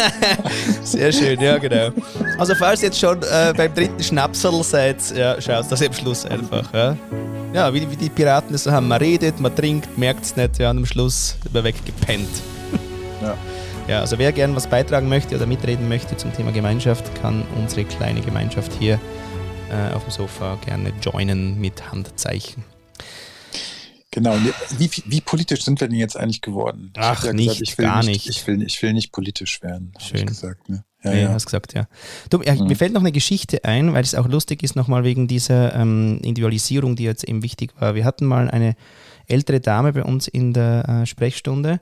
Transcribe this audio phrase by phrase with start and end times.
[0.82, 1.90] Sehr schön, ja, genau.
[2.38, 6.24] Also, falls ihr jetzt schon äh, beim dritten Schnapsel seid, ja, schaut das am Schluss
[6.24, 6.72] einfach.
[6.72, 6.96] Ja,
[7.52, 10.58] ja wie, wie die Piraten das so haben: man redet, man trinkt, merkt es nicht,
[10.58, 12.28] ja, und am Schluss wird man weggepennt.
[13.22, 13.36] Ja.
[13.86, 17.84] Ja, also wer gerne was beitragen möchte oder mitreden möchte zum Thema Gemeinschaft, kann unsere
[17.84, 18.98] kleine Gemeinschaft hier
[19.70, 22.64] äh, auf dem Sofa gerne joinen mit Handzeichen.
[24.12, 24.36] Genau.
[24.76, 26.92] Wie, wie, politisch sind wir denn jetzt eigentlich geworden?
[26.96, 30.26] Ach, ja nicht, gesagt, gar nicht, Ich will, ich will nicht politisch werden, Schön.
[30.26, 30.68] gesagt.
[30.68, 30.84] Ne?
[31.04, 31.28] Ja, ja, ja.
[31.28, 31.86] hast gesagt, ja.
[32.28, 32.66] Du, ja, mhm.
[32.66, 36.18] Mir fällt noch eine Geschichte ein, weil es auch lustig ist, nochmal wegen dieser ähm,
[36.22, 37.94] Individualisierung, die jetzt eben wichtig war.
[37.94, 38.74] Wir hatten mal eine
[39.26, 41.80] ältere Dame bei uns in der äh, Sprechstunde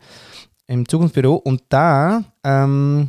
[0.66, 3.08] im Zukunftsbüro und da ähm,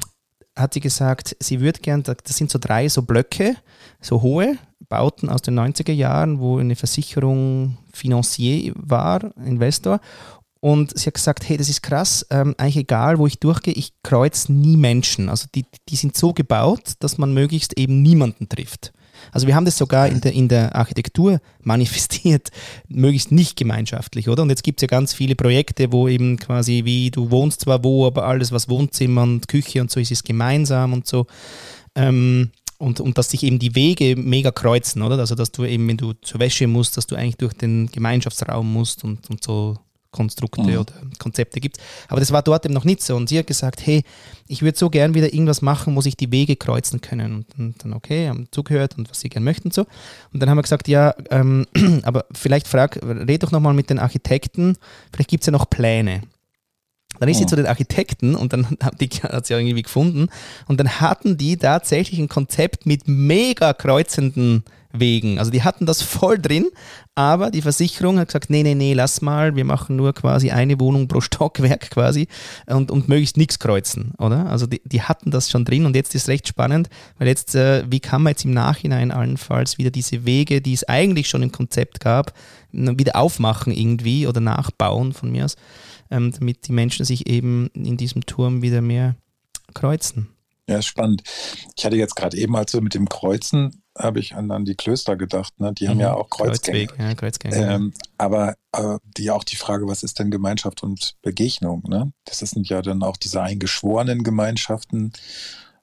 [0.55, 3.55] hat sie gesagt, sie würde gern, das sind so drei so Blöcke,
[3.99, 4.58] so hohe
[4.88, 9.99] Bauten aus den 90er Jahren, wo eine Versicherung Financier war, Investor.
[10.62, 13.94] Und sie hat gesagt, hey, das ist krass, ähm, eigentlich egal, wo ich durchgehe, ich
[14.03, 15.29] kreuze nie Menschen.
[15.29, 18.91] Also die, die sind so gebaut, dass man möglichst eben niemanden trifft.
[19.32, 22.49] Also wir haben das sogar in der, in der Architektur manifestiert,
[22.87, 24.43] möglichst nicht gemeinschaftlich, oder?
[24.43, 27.84] Und jetzt gibt es ja ganz viele Projekte, wo eben quasi wie du wohnst zwar
[27.84, 31.27] wo, aber alles, was Wohnzimmer und Küche und so ist, ist gemeinsam und so.
[31.96, 35.20] Ähm, und, und dass sich eben die Wege mega kreuzen, oder?
[35.20, 38.71] Also dass du eben, wenn du zur Wäsche musst, dass du eigentlich durch den Gemeinschaftsraum
[38.71, 39.77] musst und, und so
[40.12, 40.77] Konstrukte mhm.
[40.80, 41.77] oder Konzepte gibt.
[42.08, 43.16] Aber das war dort eben noch nicht so.
[43.16, 44.04] Und sie hat gesagt, hey,
[44.48, 47.46] ich würde so gern wieder irgendwas machen, wo sich die Wege kreuzen können.
[47.58, 49.86] Und, dann, okay, haben zugehört und was sie gern möchten und so.
[50.34, 51.68] Und dann haben wir gesagt, ja, ähm,
[52.04, 54.77] aber vielleicht frag, red doch nochmal mit den Architekten,
[55.12, 56.21] vielleicht gibt es ja noch Pläne.
[57.20, 57.48] Dann ist sie oh.
[57.48, 60.27] zu den Architekten und dann hat, die, hat sie irgendwie gefunden.
[60.67, 65.38] Und dann hatten die tatsächlich ein Konzept mit mega kreuzenden Wegen.
[65.38, 66.67] Also die hatten das voll drin,
[67.13, 70.79] aber die Versicherung hat gesagt, nee, nee, nee, lass mal, wir machen nur quasi eine
[70.79, 72.28] Wohnung pro Stockwerk quasi
[72.66, 74.47] und, und möglichst nichts kreuzen, oder?
[74.47, 77.84] Also die, die hatten das schon drin und jetzt ist recht spannend, weil jetzt, äh,
[77.88, 81.52] wie kann man jetzt im Nachhinein allenfalls wieder diese Wege, die es eigentlich schon im
[81.52, 82.34] Konzept gab,
[82.72, 85.56] wieder aufmachen irgendwie oder nachbauen von mir aus,
[86.12, 89.16] ähm, damit die Menschen sich eben in diesem Turm wieder mehr
[89.74, 90.30] kreuzen.
[90.68, 91.24] Ja, spannend.
[91.75, 94.75] Ich hatte jetzt gerade eben, als wir mit dem Kreuzen habe ich an, an die
[94.75, 95.59] Klöster gedacht.
[95.59, 95.74] Ne?
[95.74, 96.02] Die haben mhm.
[96.02, 96.88] ja auch Kreuzgänge.
[96.88, 97.56] Kreuzweg, ja, Kreuzgänge.
[97.56, 101.84] Ähm, aber äh, die auch die Frage, was ist denn Gemeinschaft und Begegnung?
[101.88, 102.14] Ne?
[102.26, 105.12] Das sind ja dann auch diese eingeschworenen Gemeinschaften.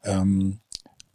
[0.04, 0.60] Ähm,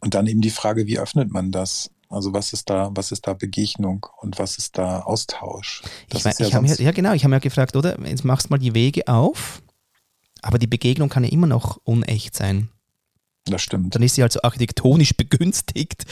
[0.00, 1.90] und dann eben die Frage, wie öffnet man das?
[2.12, 5.82] Also was ist da, was ist da Begegnung und was ist da Austausch?
[6.12, 7.98] Ich mein, ja, ich ja, ja, genau, ich habe mir gefragt, oder?
[8.06, 9.62] Jetzt machst du mal die Wege auf,
[10.42, 12.68] aber die Begegnung kann ja immer noch unecht sein.
[13.46, 13.94] Das stimmt.
[13.94, 16.04] Dann ist sie halt so architektonisch begünstigt,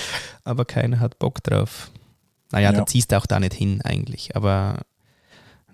[0.43, 1.91] aber keiner hat Bock drauf.
[2.51, 2.79] Naja, ja.
[2.79, 4.81] da ziehst du auch da nicht hin eigentlich, aber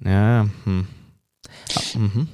[0.04, 0.48] ja.
[0.64, 0.86] Hm.
[1.74, 2.28] Ah, mhm.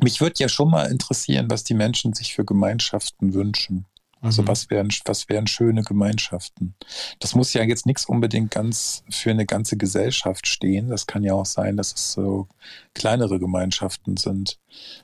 [0.00, 3.86] Mich würde ja schon mal interessieren, was die Menschen sich für Gemeinschaften wünschen.
[4.24, 4.48] Also mhm.
[4.48, 6.74] was wären, was wären schöne Gemeinschaften?
[7.20, 10.88] Das muss ja jetzt nichts unbedingt ganz für eine ganze Gesellschaft stehen.
[10.88, 12.48] Das kann ja auch sein, dass es so
[12.94, 14.58] kleinere Gemeinschaften sind.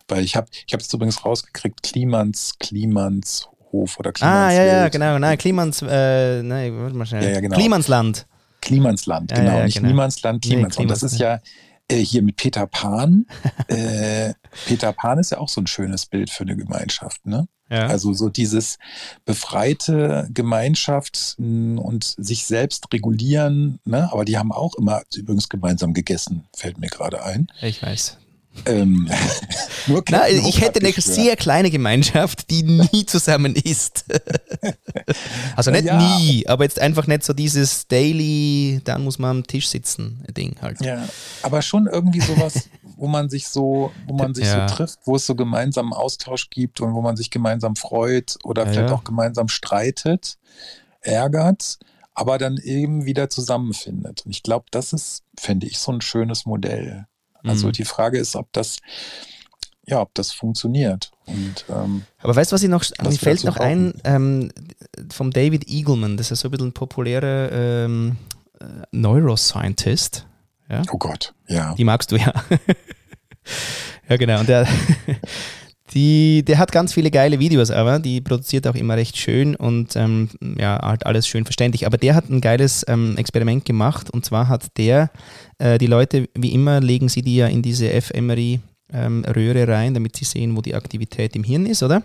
[0.08, 4.64] Weil ich habe ich habe es übrigens rausgekriegt, Klimans, Klimans Hof oder Klimans Ah, ja,
[4.64, 5.18] ja, genau.
[5.18, 7.22] Nein, Klimans, äh, nein, warte mal schnell.
[7.22, 7.56] Ja, ja, genau.
[7.56, 8.26] Klimansland.
[8.60, 9.50] Klimansland, genau.
[9.50, 9.88] Ja, ja, Nicht genau.
[9.88, 10.88] Niemandsland, Klimansland.
[10.88, 11.40] Nee, das ist ja
[11.96, 13.26] hier mit Peter Pan.
[13.68, 14.34] äh,
[14.66, 17.48] Peter Pan ist ja auch so ein schönes Bild für eine Gemeinschaft, ne?
[17.70, 17.86] Ja.
[17.86, 18.78] Also so dieses
[19.24, 24.12] befreite Gemeinschaft und sich selbst regulieren, ne?
[24.12, 27.46] aber die haben auch immer übrigens gemeinsam gegessen, fällt mir gerade ein.
[27.62, 28.18] Ich weiß.
[28.66, 29.08] Ähm,
[30.10, 34.04] Na, ich hätte eine sehr kleine Gemeinschaft, die nie zusammen isst.
[35.56, 35.98] also nicht ja.
[35.98, 40.56] nie, aber jetzt einfach nicht so dieses Daily, dann muss man am Tisch sitzen, Ding
[40.60, 40.80] halt.
[40.84, 41.08] Ja,
[41.42, 44.68] aber schon irgendwie sowas, wo man sich so, wo man sich ja.
[44.68, 48.66] so trifft, wo es so gemeinsamen Austausch gibt und wo man sich gemeinsam freut oder
[48.66, 50.38] ja, vielleicht auch gemeinsam streitet,
[51.00, 51.78] ärgert
[52.12, 54.26] aber dann eben wieder zusammenfindet.
[54.26, 57.06] Und ich glaube, das ist, fände ich, so ein schönes Modell.
[57.44, 57.72] Also mhm.
[57.72, 58.78] die Frage ist, ob das,
[59.86, 61.10] ja, ob das funktioniert.
[61.26, 64.52] Und, ähm, Aber weißt du, was ich noch, mir fällt noch ein, ähm,
[65.10, 68.16] vom David Eagleman, das ist so ein bisschen ein populärer ähm,
[68.60, 70.26] äh, Neuroscientist.
[70.68, 70.82] Ja?
[70.92, 71.74] Oh Gott, ja.
[71.74, 72.32] Die magst du ja.
[74.08, 74.40] ja, genau.
[74.40, 74.66] Und der,
[75.92, 79.96] die, der hat ganz viele geile Videos, aber die produziert auch immer recht schön und
[79.96, 80.28] ähm,
[80.58, 81.86] ja, halt alles schön verständlich.
[81.86, 85.10] Aber der hat ein geiles ähm, Experiment gemacht und zwar hat der
[85.58, 90.16] äh, die Leute, wie immer, legen sie die ja in diese fMRI-Röhre ähm, rein, damit
[90.16, 92.02] sie sehen, wo die Aktivität im Hirn ist, oder?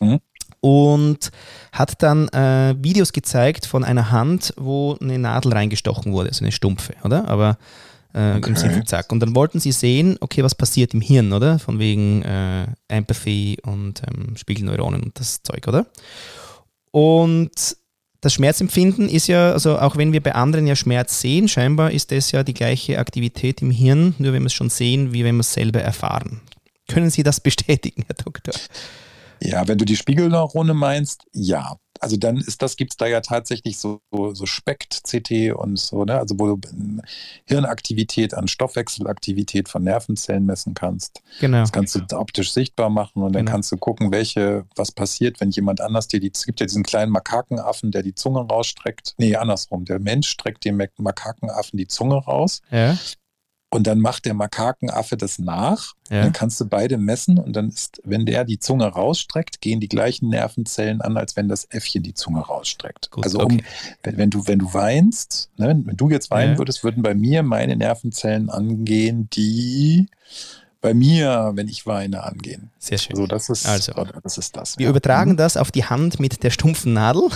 [0.00, 0.20] Mhm.
[0.60, 1.30] Und
[1.72, 6.52] hat dann äh, Videos gezeigt von einer Hand, wo eine Nadel reingestochen wurde, also eine
[6.52, 7.28] stumpfe, oder?
[7.28, 7.58] Aber
[8.18, 8.50] Äh, okay.
[8.50, 9.12] Im Sinn von Zack.
[9.12, 11.60] Und dann wollten sie sehen, okay, was passiert im Hirn, oder?
[11.60, 15.86] Von wegen äh, Empathy und ähm, Spiegelneuronen und das Zeug, oder?
[16.90, 17.76] Und
[18.20, 22.10] das Schmerzempfinden ist ja, also auch wenn wir bei anderen ja Schmerz sehen, scheinbar ist
[22.10, 25.36] das ja die gleiche Aktivität im Hirn, nur wenn wir es schon sehen, wie wenn
[25.36, 26.40] wir es selber erfahren.
[26.88, 28.54] Können Sie das bestätigen, Herr Doktor?
[29.40, 33.20] Ja, wenn du die Spiegelneurone meinst, ja also dann ist das, gibt es da ja
[33.20, 36.18] tatsächlich so, so, Spekt-CT und so, ne?
[36.18, 36.60] Also wo du
[37.44, 41.22] Hirnaktivität an Stoffwechselaktivität von Nervenzellen messen kannst.
[41.40, 41.60] Genau.
[41.60, 43.52] Das kannst du optisch sichtbar machen und dann genau.
[43.56, 46.82] kannst du gucken, welche, was passiert, wenn jemand anders dir die, es gibt ja diesen
[46.82, 49.14] kleinen Makakenaffen, der die Zunge rausstreckt.
[49.18, 49.84] Nee, andersrum.
[49.84, 52.60] Der Mensch streckt dem Makakenaffen die Zunge raus.
[52.70, 52.96] Ja.
[53.70, 55.92] Und dann macht der Makakenaffe das nach.
[56.08, 56.22] Ja.
[56.22, 59.88] Dann kannst du beide messen und dann ist, wenn der die Zunge rausstreckt, gehen die
[59.88, 63.10] gleichen Nervenzellen an, als wenn das Äffchen die Zunge rausstreckt.
[63.10, 63.64] Gut, also um, okay.
[64.02, 66.58] wenn, wenn, du, wenn du weinst, ne, wenn du jetzt weinen ja.
[66.58, 70.08] würdest, würden bei mir meine Nervenzellen angehen, die
[70.80, 72.70] bei mir, wenn ich weine, angehen.
[72.78, 73.16] Sehr schön.
[73.16, 73.92] So, das ist, also,
[74.22, 74.78] das, ist das.
[74.78, 74.90] Wir ja.
[74.90, 75.36] übertragen mhm.
[75.36, 77.28] das auf die Hand mit der stumpfen Nadel.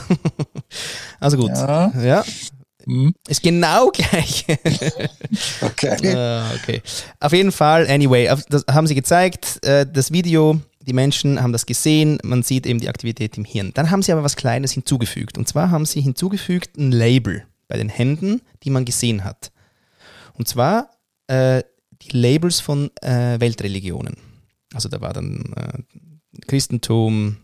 [1.21, 1.51] also gut.
[1.51, 1.93] Ja.
[2.01, 2.25] ja.
[2.87, 3.15] Mhm.
[3.29, 4.45] Ist genau gleich.
[5.61, 5.97] okay.
[6.03, 6.83] Uh, okay.
[7.21, 11.67] Auf jeden Fall, anyway, das haben sie gezeigt, äh, das Video, die Menschen haben das
[11.67, 13.73] gesehen, man sieht eben die Aktivität im Hirn.
[13.75, 15.39] Dann haben sie aber was Kleines hinzugefügt.
[15.39, 19.53] Und zwar haben sie hinzugefügt ein Label bei den Händen, die man gesehen hat.
[20.35, 20.91] Und zwar
[21.29, 21.63] äh,
[22.03, 24.17] die Labels von äh, Weltreligionen.
[24.75, 27.37] Also da war dann äh, Christentum,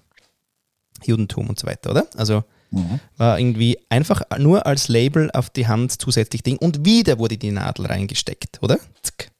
[1.05, 2.07] Judentum und so weiter, oder?
[2.17, 3.01] Also Mhm.
[3.17, 7.51] War irgendwie einfach nur als Label auf die Hand zusätzlich Ding und wieder wurde die
[7.51, 8.79] Nadel reingesteckt, oder?
[9.03, 9.31] Zack.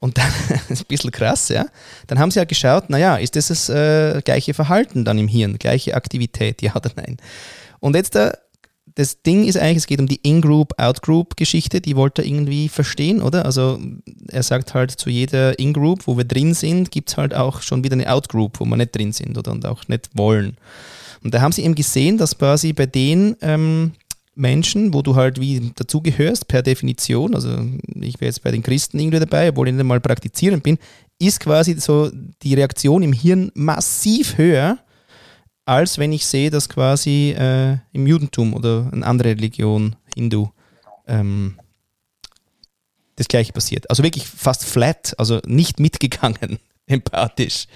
[0.00, 0.30] Und dann,
[0.68, 1.66] ist ein bisschen krass, ja.
[2.06, 5.58] Dann haben sie ja geschaut, naja, ist das das äh, gleiche Verhalten dann im Hirn,
[5.58, 7.16] gleiche Aktivität, ja oder nein?
[7.80, 8.32] Und jetzt da,
[8.94, 13.20] das Ding ist eigentlich, es geht um die In-Group, Out-Group-Geschichte, die wollte er irgendwie verstehen,
[13.20, 13.44] oder?
[13.44, 13.78] Also
[14.28, 17.84] er sagt halt, zu jeder In-Group, wo wir drin sind, gibt es halt auch schon
[17.84, 20.56] wieder eine Out-Group, wo wir nicht drin sind oder und auch nicht wollen.
[21.22, 23.92] Und da haben sie eben gesehen, dass quasi bei den ähm,
[24.34, 27.58] Menschen, wo du halt wie dazugehörst, per Definition, also
[28.00, 30.78] ich wäre jetzt bei den Christen irgendwie dabei, obwohl ich nicht mal praktizierend bin,
[31.18, 32.10] ist quasi so
[32.42, 34.78] die Reaktion im Hirn massiv höher,
[35.64, 40.50] als wenn ich sehe, dass quasi äh, im Judentum oder eine andere Religion, Hindu,
[41.06, 41.58] ähm,
[43.16, 43.88] das gleiche passiert.
[43.88, 47.66] Also wirklich fast flat, also nicht mitgegangen, empathisch.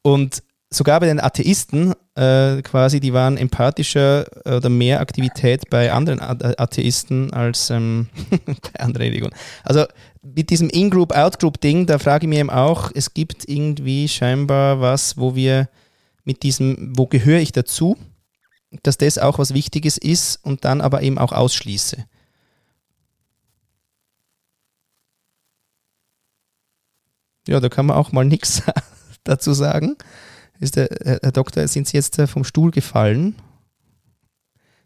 [0.00, 0.42] Und
[0.72, 7.32] sogar bei den Atheisten äh, quasi, die waren empathischer oder mehr Aktivität bei anderen Atheisten
[7.32, 8.08] als ähm,
[8.46, 9.34] bei anderen Religionen.
[9.64, 9.86] Also
[10.22, 15.16] mit diesem In-Group, Out-Group-Ding, da frage ich mich eben auch, es gibt irgendwie scheinbar was,
[15.16, 15.68] wo wir
[16.24, 17.96] mit diesem, wo gehöre ich dazu,
[18.82, 22.04] dass das auch was Wichtiges ist und dann aber eben auch ausschließe.
[27.48, 28.62] Ja, da kann man auch mal nichts
[29.24, 29.96] dazu sagen.
[30.62, 33.34] Ist der, Herr Doktor, sind Sie jetzt äh, vom Stuhl gefallen?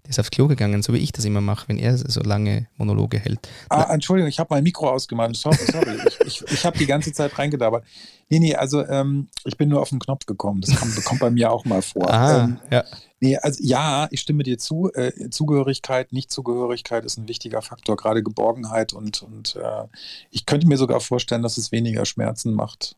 [0.05, 2.67] Der ist aufs Klo gegangen, so wie ich das immer mache, wenn er so lange
[2.79, 3.47] Monologe hält.
[3.69, 5.37] Ah, Entschuldigung, ich habe mein Mikro ausgemacht.
[5.37, 5.99] Sorry, sorry.
[6.07, 7.85] ich ich, ich habe die ganze Zeit reingedabert.
[8.31, 10.63] Nee, nee, also ähm, ich bin nur auf den Knopf gekommen.
[10.63, 12.09] Das kommt, kommt bei mir auch mal vor.
[12.11, 12.83] Ah, ähm, ja.
[13.21, 14.91] Nee, also ja, ich stimme dir zu.
[14.95, 19.85] Äh, Zugehörigkeit, Nichtzugehörigkeit ist ein wichtiger Faktor, gerade Geborgenheit und, und äh,
[20.31, 22.97] ich könnte mir sogar vorstellen, dass es weniger Schmerzen macht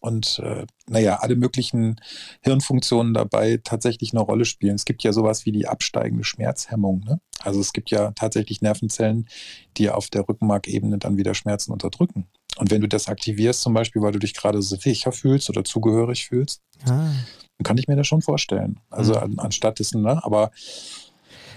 [0.00, 2.00] und äh, naja, alle möglichen
[2.42, 4.74] Hirnfunktionen dabei tatsächlich eine Rolle spielen.
[4.74, 7.04] Es gibt ja sowas wie die absteigende Schmerzhemmung.
[7.04, 7.20] Ne?
[7.42, 9.28] Also es gibt ja tatsächlich Nervenzellen,
[9.76, 12.26] die auf der Rückenmarkebene dann wieder Schmerzen unterdrücken.
[12.58, 16.26] Und wenn du das aktivierst, zum Beispiel, weil du dich gerade sicher fühlst oder zugehörig
[16.26, 17.10] fühlst, ah.
[17.58, 18.80] dann kann ich mir das schon vorstellen.
[18.90, 19.18] Also mhm.
[19.18, 20.22] an, anstatt dessen, ne?
[20.24, 20.50] aber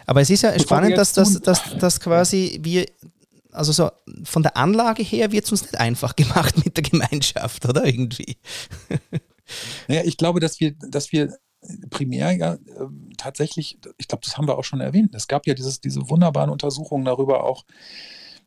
[0.05, 2.87] aber es ist ja spannend, dass, dass, dass, dass quasi wir
[3.51, 3.89] also so
[4.23, 8.37] von der Anlage her wird es uns nicht einfach gemacht mit der Gemeinschaft, oder irgendwie?
[9.87, 11.37] naja, ich glaube, dass wir, dass wir
[11.89, 12.59] primär ja äh,
[13.17, 15.13] tatsächlich, ich glaube, das haben wir auch schon erwähnt.
[15.13, 17.65] Es gab ja dieses, diese wunderbaren Untersuchungen darüber auch,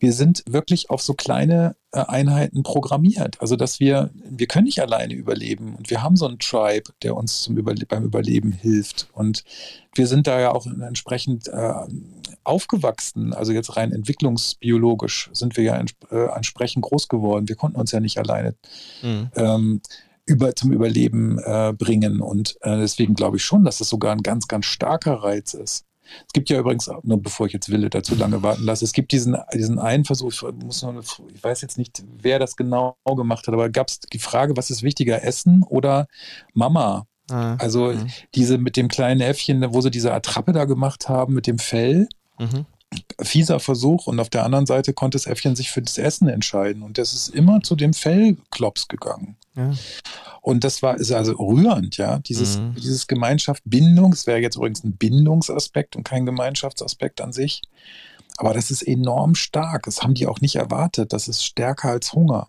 [0.02, 3.40] wir sind wirklich auf so kleine äh, Einheiten programmiert.
[3.40, 7.16] Also, dass wir, wir können nicht alleine überleben und wir haben so einen Tribe, der
[7.16, 9.08] uns zum Überle beim Überleben hilft.
[9.12, 9.44] Und
[9.94, 11.72] wir sind da ja auch entsprechend äh,
[12.42, 17.48] aufgewachsen, also jetzt rein entwicklungsbiologisch sind wir ja ents äh, entsprechend groß geworden.
[17.48, 18.56] Wir konnten uns ja nicht alleine
[19.02, 19.30] mhm.
[19.36, 19.80] ähm,
[20.26, 22.20] über, zum Überleben äh, bringen.
[22.20, 25.84] Und äh, deswegen glaube ich schon, dass es sogar ein ganz, ganz starker Reiz ist.
[26.26, 29.12] Es gibt ja übrigens, nur bevor ich jetzt Wille dazu lange warten lasse, es gibt
[29.12, 33.46] diesen, diesen einen Versuch, ich, muss noch, ich weiß jetzt nicht, wer das genau gemacht
[33.46, 36.06] hat, aber gab es die Frage, was ist wichtiger, Essen oder
[36.54, 37.06] Mama?
[37.30, 38.08] Ah, also mhm.
[38.34, 42.08] diese mit dem kleinen Äffchen, wo sie diese Attrappe da gemacht haben, mit dem Fell.
[42.38, 42.66] Mhm.
[43.20, 46.82] Fieser Versuch und auf der anderen Seite konnte das Äffchen sich für das Essen entscheiden
[46.82, 49.36] und das ist immer zu dem Fellklops gegangen.
[49.56, 49.72] Ja.
[50.40, 52.74] Und das war ist also rührend, ja, dieses, mhm.
[52.74, 57.62] dieses Gemeinschaft, Bindung, es wäre jetzt übrigens ein Bindungsaspekt und kein Gemeinschaftsaspekt an sich,
[58.38, 62.12] aber das ist enorm stark, das haben die auch nicht erwartet, das ist stärker als
[62.12, 62.48] Hunger.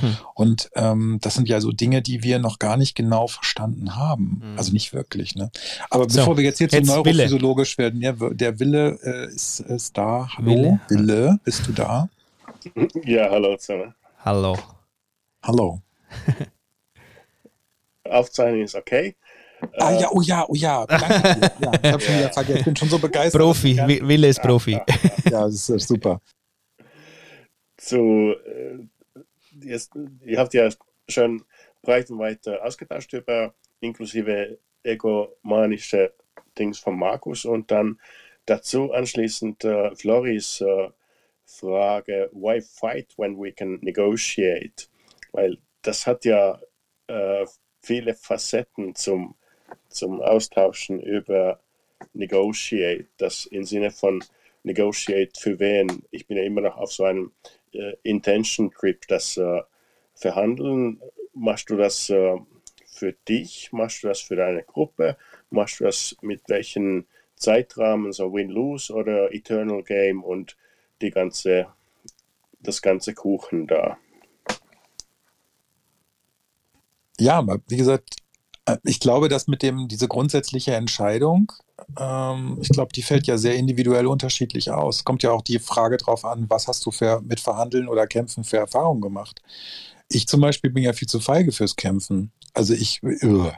[0.00, 0.16] Hm.
[0.34, 4.40] Und ähm, das sind ja so Dinge, die wir noch gar nicht genau verstanden haben.
[4.42, 4.58] Hm.
[4.58, 5.34] Also nicht wirklich.
[5.34, 5.50] Ne?
[5.90, 8.00] Aber so, bevor wir jetzt hier zu neurophysiologisch Wille.
[8.00, 10.28] werden, ja, der Wille äh, ist, ist da.
[10.36, 10.80] Hallo, Wille.
[10.88, 12.08] Wille, bist du da?
[13.04, 13.94] Ja, hallo zusammen.
[14.24, 14.56] Hallo.
[15.42, 15.82] Hallo.
[18.08, 19.16] Aufzeichnung ist okay.
[19.78, 20.86] Ah ja, oh ja, oh ja.
[20.86, 22.58] Danke ja, ich habe schon wieder vergessen.
[22.58, 23.40] Ich bin schon so begeistert.
[23.40, 24.72] Profi, Wille ist Profi.
[24.72, 24.84] Ja,
[25.30, 26.20] ja, das ist super.
[27.76, 28.78] Zu äh,
[29.64, 29.92] jetzt,
[30.24, 30.68] ihr habt ja
[31.08, 31.44] schon
[31.82, 36.12] breit und weit ausgetauscht über inklusive egomanische
[36.58, 38.00] Dings von Markus und dann
[38.46, 40.90] dazu anschließend äh, Floris äh,
[41.44, 44.86] Frage, why fight when we can negotiate?
[45.32, 46.60] Weil das hat ja
[47.08, 47.46] äh,
[47.80, 49.34] viele Facetten zum,
[49.88, 51.60] zum Austauschen über
[52.14, 54.24] negotiate, das im Sinne von
[54.62, 56.04] negotiate für wen.
[56.10, 57.48] Ich bin ja immer noch auf so einem äh,
[58.02, 59.62] Intention Trip, das äh,
[60.14, 61.00] Verhandeln,
[61.34, 62.36] machst du das äh,
[62.86, 65.16] für dich, machst du das für deine Gruppe,
[65.50, 70.56] machst du das mit welchen Zeitrahmen, so Win-Lose oder Eternal Game und
[71.00, 71.66] die ganze,
[72.60, 73.98] das ganze Kuchen da.
[77.18, 78.16] Ja, wie gesagt,
[78.66, 81.52] äh, ich glaube, dass mit dem, diese grundsätzliche Entscheidung,
[81.98, 85.04] ähm, ich glaube, die fällt ja sehr individuell unterschiedlich aus.
[85.04, 88.44] Kommt ja auch die Frage drauf an, was hast du für, mit Verhandeln oder Kämpfen
[88.44, 89.42] für Erfahrungen gemacht?
[90.08, 92.32] Ich zum Beispiel bin ja viel zu feige fürs Kämpfen.
[92.54, 93.50] Also ich, uh,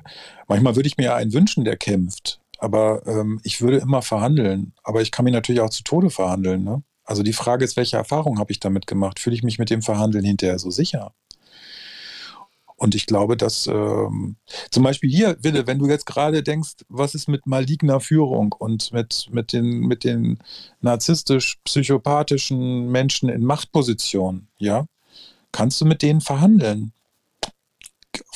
[0.46, 2.40] manchmal würde ich mir ja einen wünschen, der kämpft.
[2.58, 4.72] Aber ähm, ich würde immer verhandeln.
[4.84, 6.62] Aber ich kann mich natürlich auch zu Tode verhandeln.
[6.62, 6.82] Ne?
[7.04, 9.18] Also die Frage ist, welche Erfahrung habe ich damit gemacht?
[9.18, 11.12] Fühle ich mich mit dem Verhandeln hinterher so sicher?
[12.76, 14.36] Und ich glaube, dass ähm,
[14.70, 18.92] zum Beispiel hier, Wille, wenn du jetzt gerade denkst, was ist mit maligner Führung und
[18.92, 20.38] mit, mit, den, mit den
[20.80, 24.86] narzisstisch-psychopathischen Menschen in Machtpositionen, ja,
[25.52, 26.92] kannst du mit denen verhandeln?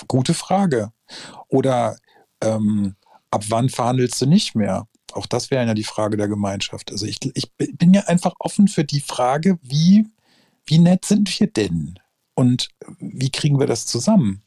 [0.06, 0.92] Gute Frage.
[1.48, 1.96] Oder
[2.40, 2.94] ähm,
[3.30, 4.86] ab wann verhandelst du nicht mehr?
[5.12, 6.92] Auch das wäre ja die Frage der Gemeinschaft.
[6.92, 10.06] Also ich, ich bin ja einfach offen für die Frage, wie,
[10.64, 11.98] wie nett sind wir denn?
[12.38, 12.68] Und
[13.00, 14.44] wie kriegen wir das zusammen?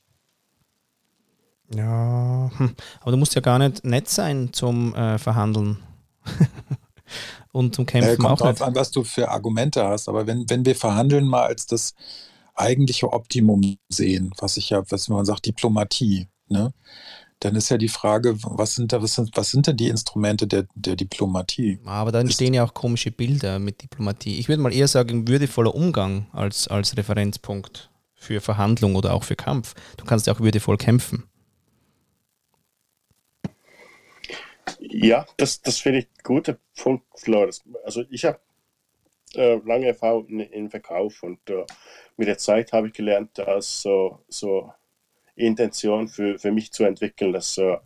[1.75, 2.74] Ja, hm.
[3.01, 5.77] aber du musst ja gar nicht nett sein zum äh, Verhandeln.
[7.51, 8.62] und zum Kämpfen äh, kommt auch drauf nicht.
[8.62, 10.07] an, was du für Argumente hast.
[10.07, 11.93] Aber wenn, wenn wir verhandeln mal als das
[12.55, 16.74] eigentliche Optimum sehen, was ich ja, was man sagt, Diplomatie, ne?
[17.41, 20.45] Dann ist ja die Frage, was sind da, was sind, was sind denn die Instrumente
[20.45, 21.79] der, der Diplomatie?
[21.86, 24.38] Aber da entstehen ja auch komische Bilder mit Diplomatie.
[24.38, 29.36] Ich würde mal eher sagen, würdevoller Umgang als, als Referenzpunkt für Verhandlung oder auch für
[29.36, 29.74] Kampf.
[29.98, 31.24] Du kannst ja auch würdevoll kämpfen.
[34.79, 37.63] Ja, das, das finde ich ein guter Punkt, Flores.
[37.83, 38.39] Also ich habe
[39.33, 41.65] äh, lange Erfahrung im Verkauf und äh,
[42.17, 44.71] mit der Zeit habe ich gelernt, dass so, so
[45.35, 47.77] Intention für, für mich zu entwickeln, dass äh,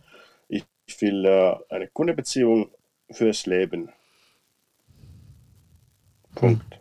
[0.48, 0.64] ich
[1.00, 2.70] will äh, eine Kundenbeziehung
[3.10, 3.90] fürs Leben.
[6.34, 6.80] Punkt.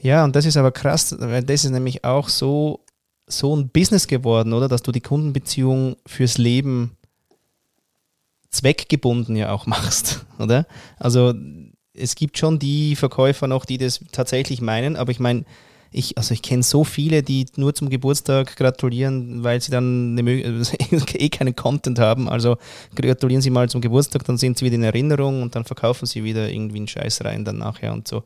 [0.00, 2.84] Ja, und das ist aber krass, weil das ist nämlich auch so,
[3.26, 4.68] so ein Business geworden, oder?
[4.68, 6.96] Dass du die Kundenbeziehung fürs Leben
[8.50, 10.66] zweckgebunden ja auch machst, oder?
[10.98, 11.34] Also
[11.94, 15.44] es gibt schon die Verkäufer noch, die das tatsächlich meinen, aber ich meine,
[15.90, 20.32] ich, also ich kenne so viele, die nur zum Geburtstag gratulieren, weil sie dann eine,
[21.14, 22.28] eh keinen Content haben.
[22.28, 22.58] Also
[22.94, 26.24] gratulieren sie mal zum Geburtstag, dann sind sie wieder in Erinnerung und dann verkaufen sie
[26.24, 28.22] wieder irgendwie einen Scheiß rein dann nachher und so.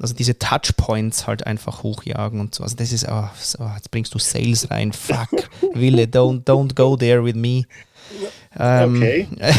[0.00, 2.62] Also diese Touchpoints halt einfach hochjagen und so.
[2.62, 4.92] Also das ist, oh, so, jetzt bringst du Sales rein.
[4.92, 7.64] Fuck, Wille, don't, don't go there with me.
[8.58, 9.28] Ähm, okay.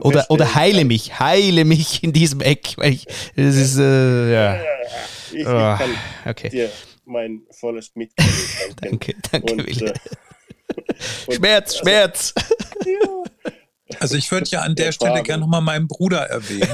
[0.00, 3.06] oder, oder heile mich, heile mich in diesem Eck, weil ich,
[3.36, 4.60] das ist, äh, ja.
[5.40, 5.90] Ich, oh, kann
[6.26, 6.48] okay.
[6.48, 6.70] dir
[7.04, 9.86] mein volles Mitgefühl danke, danke, und, Willi.
[9.86, 9.94] Äh,
[11.34, 12.34] Schmerz, also, Schmerz.
[12.84, 13.24] Ja.
[14.00, 16.72] Also ich würde ja an der Stelle gerne nochmal meinen Bruder erwähnen.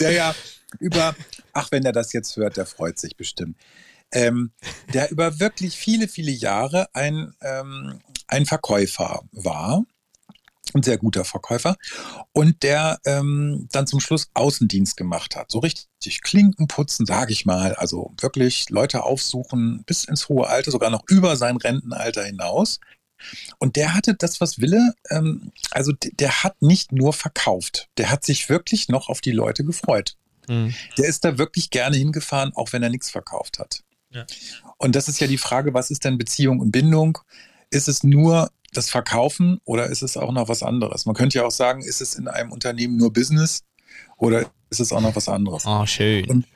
[0.00, 0.34] der ja
[0.78, 1.14] über,
[1.52, 3.56] ach, wenn er das jetzt hört, der freut sich bestimmt.
[4.12, 4.50] Ähm,
[4.92, 9.84] der über wirklich viele, viele Jahre ein, ähm, ein Verkäufer war
[10.74, 11.76] ein sehr guter Verkäufer
[12.32, 15.50] und der ähm, dann zum Schluss Außendienst gemacht hat.
[15.50, 17.74] So richtig Klinken putzen, sage ich mal.
[17.74, 22.78] Also wirklich Leute aufsuchen bis ins hohe Alter, sogar noch über sein Rentenalter hinaus.
[23.58, 28.24] Und der hatte das, was Wille, ähm, also der hat nicht nur verkauft, der hat
[28.24, 30.16] sich wirklich noch auf die Leute gefreut.
[30.48, 30.74] Mhm.
[30.96, 33.82] Der ist da wirklich gerne hingefahren, auch wenn er nichts verkauft hat.
[34.10, 34.26] Ja.
[34.78, 37.18] Und das ist ja die Frage, was ist denn Beziehung und Bindung?
[37.70, 41.06] Ist es nur das Verkaufen oder ist es auch noch was anderes?
[41.06, 43.62] Man könnte ja auch sagen, ist es in einem Unternehmen nur Business
[44.16, 45.64] oder ist es auch noch was anderes?
[45.66, 46.28] Oh, schön.
[46.28, 46.46] Und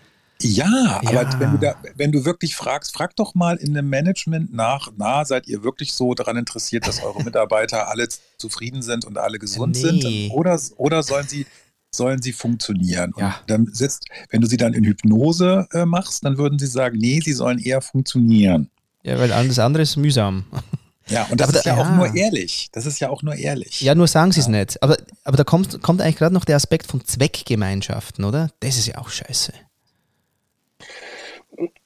[0.41, 3.89] ja, ja, aber wenn du, da, wenn du wirklich fragst, frag doch mal in dem
[3.89, 9.05] Management nach, na, seid ihr wirklich so daran interessiert, dass eure Mitarbeiter alle zufrieden sind
[9.05, 9.81] und alle gesund nee.
[9.81, 10.31] sind?
[10.33, 11.47] Oder, oder sollen sie
[11.95, 13.13] sollen sie funktionieren.
[13.17, 13.27] Ja.
[13.27, 16.99] Und dann sitzt, wenn du sie dann in Hypnose äh, machst, dann würden sie sagen,
[16.99, 18.69] nee, sie sollen eher funktionieren.
[19.05, 20.45] Ja, weil alles andere ist mühsam.
[21.09, 22.69] Ja, und das aber ist ja, ja, auch nur ehrlich.
[22.73, 23.81] Das ist ja auch nur ehrlich.
[23.81, 24.53] Ja, nur sagen sie es ja.
[24.53, 24.83] nicht.
[24.83, 28.51] Aber, aber da kommt, kommt eigentlich gerade noch der Aspekt von Zweckgemeinschaften, oder?
[28.61, 29.53] Das ist ja auch scheiße.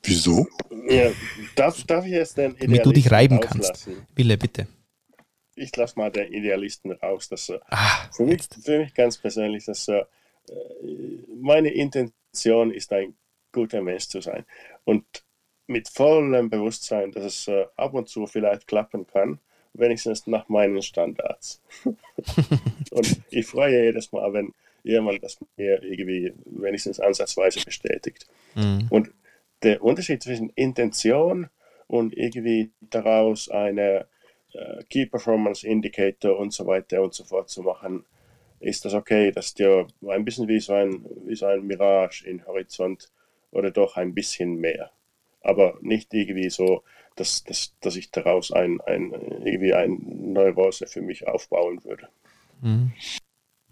[0.02, 0.46] Wieso?
[0.88, 1.10] Ja,
[1.56, 3.88] darf, darf ich jetzt den Damit du dich reiben kannst.
[4.14, 4.66] Wille, bitte
[5.58, 7.28] ich lasse mal den Idealisten raus.
[7.28, 10.04] Dass, ah, für, mich, für mich ganz persönlich, dass äh,
[11.40, 13.16] meine Intention ist, ein
[13.52, 14.44] guter Mensch zu sein.
[14.84, 15.04] Und
[15.68, 19.38] mit vollem Bewusstsein, dass es äh, ab und zu vielleicht klappen kann,
[19.74, 21.62] wenigstens nach meinen Standards.
[22.90, 28.26] und ich freue jedes Mal, wenn jemand das mir irgendwie wenigstens ansatzweise bestätigt.
[28.54, 28.86] Mhm.
[28.90, 29.10] Und
[29.62, 31.48] der Unterschied zwischen Intention
[31.86, 34.06] und irgendwie daraus eine
[34.54, 38.04] äh, Key Performance Indicator und so weiter und so fort zu machen,
[38.60, 42.44] ist das okay, dass dir ein bisschen wie so ein, wie so ein Mirage im
[42.46, 43.10] Horizont
[43.50, 44.90] oder doch ein bisschen mehr.
[45.48, 46.82] Aber nicht irgendwie so,
[47.16, 49.12] dass, dass, dass ich daraus ein, ein,
[49.44, 52.08] irgendwie eine Neurose für mich aufbauen würde.
[52.60, 52.92] Mhm.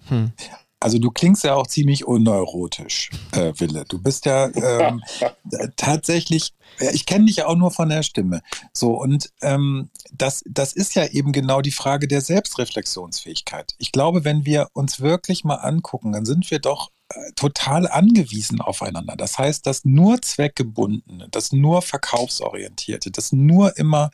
[0.08, 0.32] Hm.
[0.78, 3.84] Also du klingst ja auch ziemlich unneurotisch, äh, Wille.
[3.88, 5.02] Du bist ja ähm,
[5.76, 6.52] tatsächlich,
[6.92, 8.42] ich kenne dich ja auch nur von der Stimme.
[8.72, 13.74] So, und ähm, das, das ist ja eben genau die Frage der Selbstreflexionsfähigkeit.
[13.78, 16.95] Ich glaube, wenn wir uns wirklich mal angucken, dann sind wir doch äh,
[17.36, 19.16] total angewiesen aufeinander.
[19.16, 24.10] Das heißt, das nur zweckgebundene, das nur verkaufsorientierte, das nur immer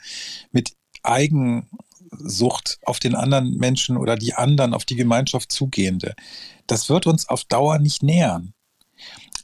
[0.51, 1.69] mit Eigen,
[2.19, 6.15] Sucht auf den anderen Menschen oder die anderen, auf die Gemeinschaft zugehende,
[6.67, 8.53] das wird uns auf Dauer nicht nähern.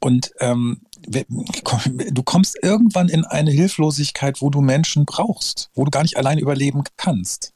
[0.01, 6.03] Und ähm, du kommst irgendwann in eine Hilflosigkeit, wo du Menschen brauchst, wo du gar
[6.03, 7.55] nicht allein überleben kannst.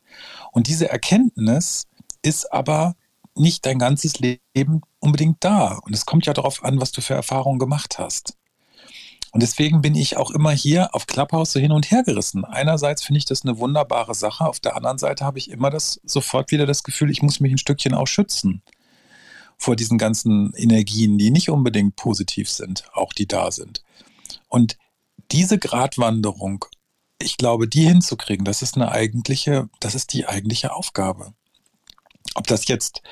[0.50, 1.87] Und diese Erkenntnis
[2.22, 2.96] ist aber
[3.35, 5.79] nicht dein ganzes Leben unbedingt da.
[5.85, 8.37] Und es kommt ja darauf an, was du für Erfahrungen gemacht hast.
[9.33, 12.45] Und deswegen bin ich auch immer hier auf Clubhouse so hin und her gerissen.
[12.45, 16.01] Einerseits finde ich das eine wunderbare Sache, auf der anderen Seite habe ich immer das
[16.05, 18.62] sofort wieder das Gefühl, ich muss mich ein Stückchen auch schützen
[19.57, 23.83] vor diesen ganzen Energien, die nicht unbedingt positiv sind, auch die da sind.
[24.49, 24.77] Und
[25.31, 26.66] diese Gratwanderung,
[27.18, 31.33] ich glaube, die hinzukriegen, das ist eine eigentliche, das ist die eigentliche Aufgabe.
[32.35, 33.02] Ob das jetzt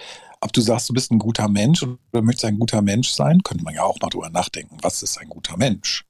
[0.41, 3.63] ob du sagst, du bist ein guter Mensch oder möchtest ein guter Mensch sein, könnte
[3.63, 4.79] man ja auch mal drüber nachdenken.
[4.81, 6.07] Was ist ein guter Mensch?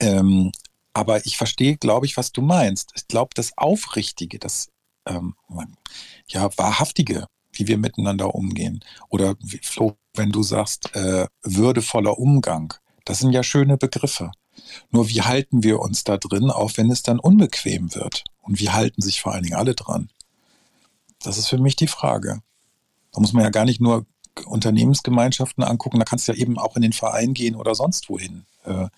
[0.00, 0.52] Ähm,
[0.94, 2.92] aber ich verstehe, glaube ich, was du meinst.
[2.94, 4.68] Ich glaube, das Aufrichtige, das
[5.06, 5.34] ähm,
[6.26, 8.82] ja, Wahrhaftige, wie wir miteinander umgehen.
[9.10, 14.30] Oder wie, Flo, wenn du sagst, äh, würdevoller Umgang, das sind ja schöne Begriffe.
[14.90, 18.24] Nur wie halten wir uns da drin, auch wenn es dann unbequem wird?
[18.40, 20.08] Und wie halten sich vor allen Dingen alle dran?
[21.26, 22.42] Das ist für mich die Frage.
[23.12, 24.06] Da muss man ja gar nicht nur
[24.46, 28.46] Unternehmensgemeinschaften angucken, da kannst du ja eben auch in den Verein gehen oder sonst wohin.
[28.64, 28.88] Äh,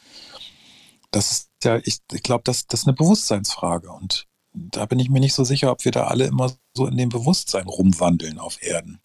[1.10, 5.10] das ist ja, ich, ich glaube, das, das ist eine Bewusstseinsfrage und da bin ich
[5.10, 8.62] mir nicht so sicher, ob wir da alle immer so in dem Bewusstsein rumwandeln auf
[8.62, 9.00] Erden.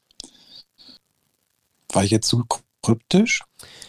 [1.91, 2.45] War ich jetzt zu
[2.81, 3.43] kryptisch?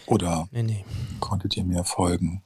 [0.05, 0.85] Oder nee, nee.
[1.19, 2.43] konntet ihr mir folgen?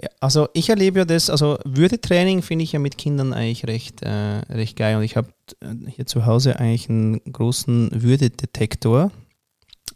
[0.00, 4.02] Ja, also ich erlebe ja das, also Würdetraining finde ich ja mit Kindern eigentlich recht,
[4.02, 4.08] äh,
[4.50, 4.96] recht geil.
[4.96, 5.28] Und ich habe
[5.60, 9.10] äh, hier zu Hause eigentlich einen großen Würdedetektor,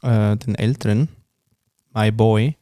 [0.02, 1.08] äh, den älteren,
[1.94, 2.56] My Boy.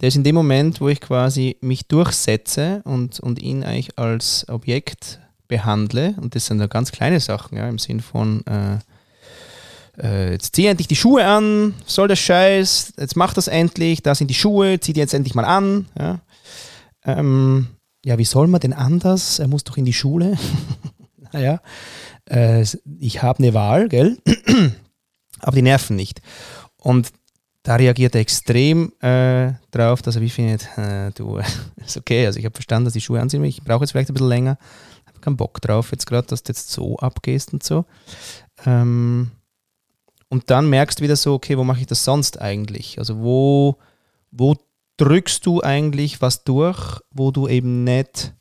[0.00, 4.48] Der ist in dem Moment, wo ich quasi mich durchsetze und, und ihn eigentlich als
[4.48, 8.78] Objekt behandle, und das sind ja ganz kleine Sachen, ja, im Sinn von äh,
[10.02, 14.14] äh, jetzt zieh endlich die Schuhe an, soll das Scheiß, jetzt mach das endlich, da
[14.14, 15.86] sind die Schuhe, zieh die jetzt endlich mal an.
[15.98, 16.20] Ja,
[17.04, 17.68] ähm,
[18.04, 19.38] ja wie soll man denn anders?
[19.38, 20.38] Er muss doch in die Schule.
[21.32, 21.60] naja,
[22.28, 22.64] äh,
[22.98, 24.18] ich habe eine Wahl, gell?
[25.40, 26.20] Aber die nerven nicht.
[26.76, 27.12] Und
[27.62, 31.38] da reagiert er extrem äh, drauf, dass er wie findet, äh, du,
[31.76, 34.14] ist okay, also ich habe verstanden, dass die Schuhe anziehen, ich brauche jetzt vielleicht ein
[34.14, 34.58] bisschen länger,
[35.06, 37.84] habe keinen Bock drauf jetzt gerade, dass du jetzt so abgehst und so.
[38.64, 39.30] Ähm,
[40.30, 42.98] und dann merkst du wieder so, okay, wo mache ich das sonst eigentlich?
[42.98, 43.76] Also wo,
[44.30, 44.56] wo
[44.96, 48.34] drückst du eigentlich was durch, wo du eben nicht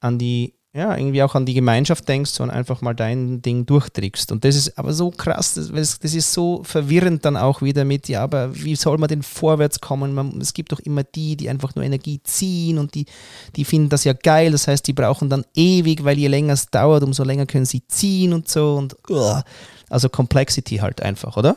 [0.00, 4.32] an die ja, irgendwie auch an die Gemeinschaft denkst und einfach mal dein Ding durchtrickst.
[4.32, 8.08] Und das ist aber so krass, das, das ist so verwirrend dann auch wieder mit,
[8.08, 10.14] ja, aber wie soll man denn vorwärts kommen?
[10.14, 13.06] Man, es gibt doch immer die, die einfach nur Energie ziehen und die,
[13.54, 14.50] die finden das ja geil.
[14.50, 17.86] Das heißt, die brauchen dann ewig, weil je länger es dauert, umso länger können sie
[17.86, 18.74] ziehen und so.
[18.74, 19.42] Und uh,
[19.90, 21.56] also Complexity halt einfach, oder?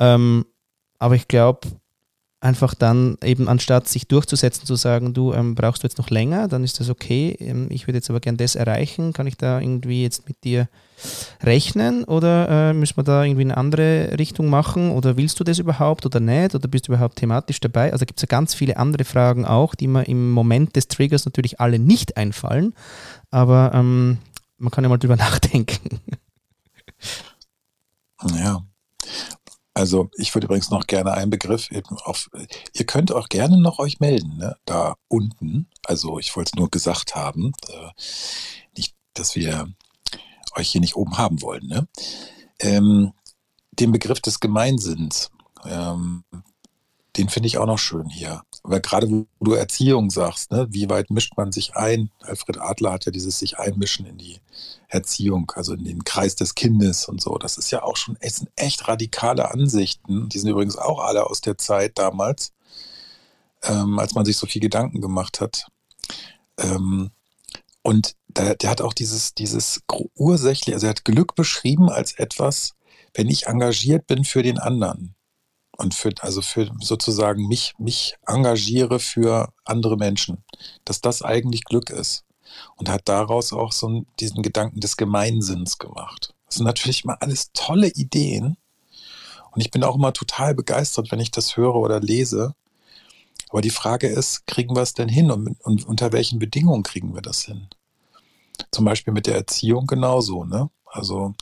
[0.00, 0.44] Ähm,
[0.98, 1.68] aber ich glaube,
[2.44, 6.46] einfach dann eben anstatt sich durchzusetzen, zu sagen, du ähm, brauchst du jetzt noch länger,
[6.46, 7.34] dann ist das okay.
[7.40, 9.14] Ähm, ich würde jetzt aber gern das erreichen.
[9.14, 10.68] Kann ich da irgendwie jetzt mit dir
[11.42, 15.58] rechnen oder äh, müssen wir da irgendwie eine andere Richtung machen oder willst du das
[15.58, 17.92] überhaupt oder nicht oder bist du überhaupt thematisch dabei?
[17.92, 21.24] Also gibt es ja ganz viele andere Fragen auch, die mir im Moment des Triggers
[21.24, 22.74] natürlich alle nicht einfallen,
[23.30, 24.18] aber ähm,
[24.58, 26.00] man kann ja mal drüber nachdenken.
[28.32, 28.64] Ja,
[29.74, 32.30] also ich würde übrigens noch gerne einen Begriff eben auf,
[32.72, 34.56] ihr könnt auch gerne noch euch melden, ne?
[34.64, 35.68] da unten.
[35.84, 37.90] Also ich wollte es nur gesagt haben, äh,
[38.76, 39.68] nicht, dass wir
[40.54, 41.66] euch hier nicht oben haben wollen.
[41.66, 41.88] Ne?
[42.60, 43.12] Ähm,
[43.72, 45.32] den Begriff des Gemeinsinns,
[45.64, 46.22] ähm,
[47.16, 48.42] den finde ich auch noch schön hier.
[48.66, 52.10] Weil gerade wo du Erziehung sagst, ne, wie weit mischt man sich ein?
[52.22, 54.40] Alfred Adler hat ja dieses sich einmischen in die
[54.88, 57.36] Erziehung, also in den Kreis des Kindes und so.
[57.36, 60.30] Das ist ja auch schon echt, echt radikale Ansichten.
[60.30, 62.54] Die sind übrigens auch alle aus der Zeit damals,
[63.64, 65.66] ähm, als man sich so viel Gedanken gemacht hat.
[66.58, 67.10] Ähm,
[67.82, 69.82] und der, der hat auch dieses, dieses
[70.14, 72.72] ursächlich, also er hat Glück beschrieben als etwas,
[73.12, 75.14] wenn ich engagiert bin für den anderen
[75.76, 80.44] und für, also für sozusagen mich, mich engagiere für andere Menschen,
[80.84, 82.24] dass das eigentlich Glück ist.
[82.76, 86.34] Und hat daraus auch so diesen Gedanken des Gemeinsinns gemacht.
[86.46, 88.56] Das sind natürlich mal alles tolle Ideen.
[89.50, 92.54] Und ich bin auch immer total begeistert, wenn ich das höre oder lese.
[93.50, 97.14] Aber die Frage ist, kriegen wir es denn hin und, und unter welchen Bedingungen kriegen
[97.14, 97.68] wir das hin?
[98.70, 100.44] Zum Beispiel mit der Erziehung genauso.
[100.44, 100.70] Ne?
[100.86, 101.34] Also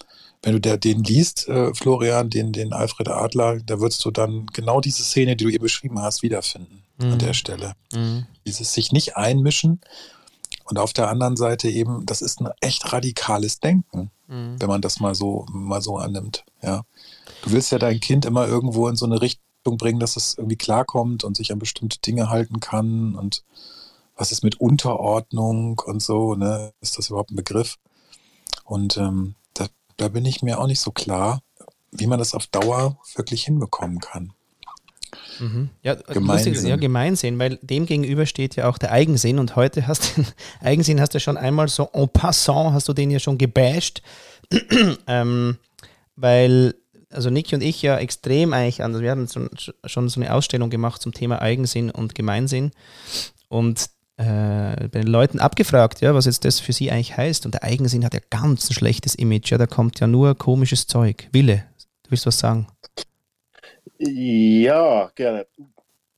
[0.43, 4.47] wenn du der, den liest, äh, Florian, den, den Alfred Adler, da würdest du dann
[4.47, 7.13] genau diese Szene, die du ihr beschrieben hast, wiederfinden mhm.
[7.13, 7.75] an der Stelle.
[7.93, 8.27] Mhm.
[8.47, 9.81] Dieses sich nicht einmischen
[10.65, 14.57] und auf der anderen Seite eben, das ist ein echt radikales Denken, mhm.
[14.59, 16.45] wenn man das mal so, mal so annimmt.
[16.61, 16.83] Ja.
[17.43, 20.57] Du willst ja dein Kind immer irgendwo in so eine Richtung bringen, dass es irgendwie
[20.57, 23.45] klarkommt und sich an bestimmte Dinge halten kann und
[24.17, 26.73] was ist mit Unterordnung und so, ne?
[26.81, 27.79] Ist das überhaupt ein Begriff?
[28.65, 29.35] Und ähm,
[30.03, 31.41] da bin ich mir auch nicht so klar,
[31.93, 34.33] wie man das auf Dauer wirklich hinbekommen kann.
[35.39, 35.71] Mhm.
[35.83, 36.67] Ja, Gemeinsinn.
[36.67, 40.33] ja, Gemeinsinn, weil dem gegenüber steht ja auch der Eigensinn und heute hast du den
[40.61, 44.03] Eigensinn hast du schon einmal so en passant, hast du den ja schon gebasht,
[45.07, 45.59] ähm,
[46.17, 46.75] weil
[47.11, 49.29] also Niki und ich ja extrem eigentlich anders, wir haben
[49.85, 52.73] schon so eine Ausstellung gemacht zum Thema Eigensinn und Gemeinsinn
[53.49, 53.91] und
[54.23, 57.45] äh, bei den Leuten abgefragt, ja, was jetzt das für sie eigentlich heißt.
[57.45, 59.51] Und der Eigensinn hat ja ganz ein schlechtes Image.
[59.51, 61.29] Ja, da kommt ja nur komisches Zeug.
[61.33, 61.65] Wille,
[62.05, 62.67] du willst was sagen?
[63.99, 65.47] Ja, gerne.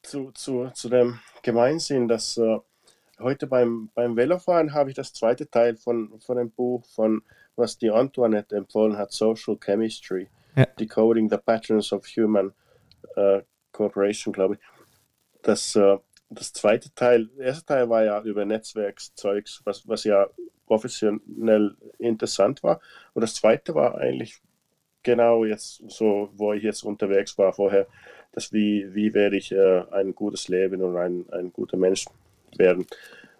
[0.03, 2.59] Zu, zu, zu dem Gemeinsinn, dass äh,
[3.19, 7.23] heute beim, beim Velofahren habe ich das zweite Teil von, von dem Buch, von
[7.57, 10.67] was die Antoinette empfohlen hat, Social Chemistry, ja.
[10.79, 12.53] Decoding the Patterns of Human
[13.17, 13.41] uh,
[13.73, 14.61] Cooperation, glaube ich.
[15.43, 15.99] Das äh,
[16.31, 20.29] das zweite Teil, der erste Teil war ja über Netzwerkszeugs, was, was ja
[20.67, 22.81] professionell interessant war.
[23.13, 24.41] Und das zweite war eigentlich
[25.03, 27.87] genau jetzt so, wo ich jetzt unterwegs war vorher,
[28.33, 32.07] dass wie, wie werde ich äh, ein gutes Leben und ein, ein guter Mensch
[32.57, 32.87] werden.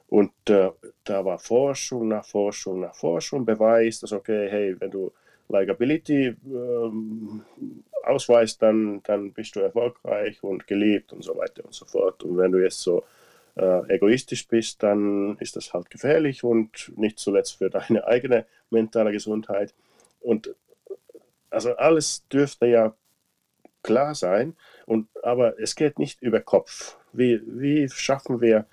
[0.09, 0.71] Und äh,
[1.03, 5.13] da war Forschung nach Forschung nach Forschung, Beweis, dass okay, hey, wenn du
[5.49, 7.43] Likability ähm,
[8.07, 12.23] ausweist, dann, dann bist du erfolgreich und geliebt und so weiter und so fort.
[12.23, 13.05] Und wenn du jetzt so
[13.57, 19.13] äh, egoistisch bist, dann ist das halt gefährlich und nicht zuletzt für deine eigene mentale
[19.13, 19.75] Gesundheit.
[20.21, 20.55] Und
[21.51, 22.95] also alles dürfte ja
[23.83, 26.97] klar sein, und, aber es geht nicht über Kopf.
[27.13, 28.67] Wie, wie schaffen wir,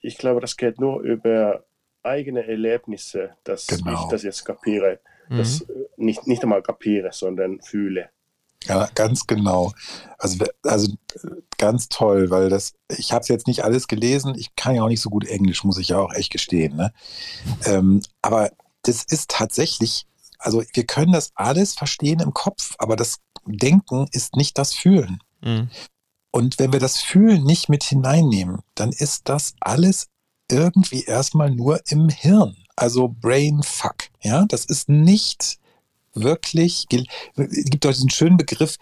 [0.00, 1.64] ich glaube, das geht nur über
[2.02, 3.94] eigene Erlebnisse, dass genau.
[3.94, 5.38] ich das jetzt kapiere mhm.
[5.38, 8.10] das nicht, nicht einmal kapiere, sondern fühle.
[8.66, 9.72] Ja, ganz genau.
[10.18, 10.92] Also, also
[11.58, 14.88] ganz toll, weil das, ich habe es jetzt nicht alles gelesen, ich kann ja auch
[14.88, 16.76] nicht so gut Englisch, muss ich ja auch echt gestehen.
[16.76, 16.92] Ne?
[17.64, 18.50] Ähm, aber
[18.82, 20.06] das ist tatsächlich,
[20.38, 25.20] also wir können das alles verstehen im Kopf, aber das Denken ist nicht das Fühlen.
[25.40, 25.70] Mhm.
[26.32, 30.08] Und wenn wir das Fühlen nicht mit hineinnehmen, dann ist das alles
[30.50, 34.10] irgendwie erstmal nur im Hirn also Brain Fuck.
[34.22, 35.58] Ja, das ist nicht
[36.16, 38.76] wirklich, es gibt doch diesen schönen Begriff,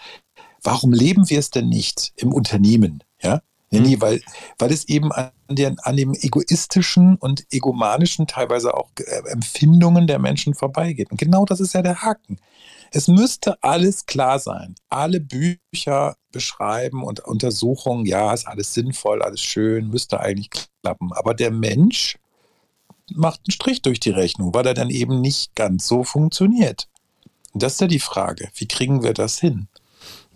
[0.63, 3.03] warum leben wir es denn nicht im Unternehmen?
[3.21, 3.43] Ja,
[3.75, 4.21] Nee, nee, weil,
[4.59, 10.21] weil es eben an, den, an dem egoistischen und egomanischen, teilweise auch äh, Empfindungen der
[10.21, 11.11] Menschen vorbeigeht.
[11.11, 12.39] Und genau das ist ja der Haken.
[12.93, 14.77] Es müsste alles klar sein.
[14.89, 21.13] Alle Bücher beschreiben und Untersuchungen, ja, ist alles sinnvoll, alles schön, müsste eigentlich klappen.
[21.13, 22.19] Aber der Mensch
[23.13, 26.89] macht einen Strich durch die Rechnung, weil er dann eben nicht ganz so funktioniert.
[27.55, 29.69] Und das ist ja die Frage, wie kriegen wir das hin?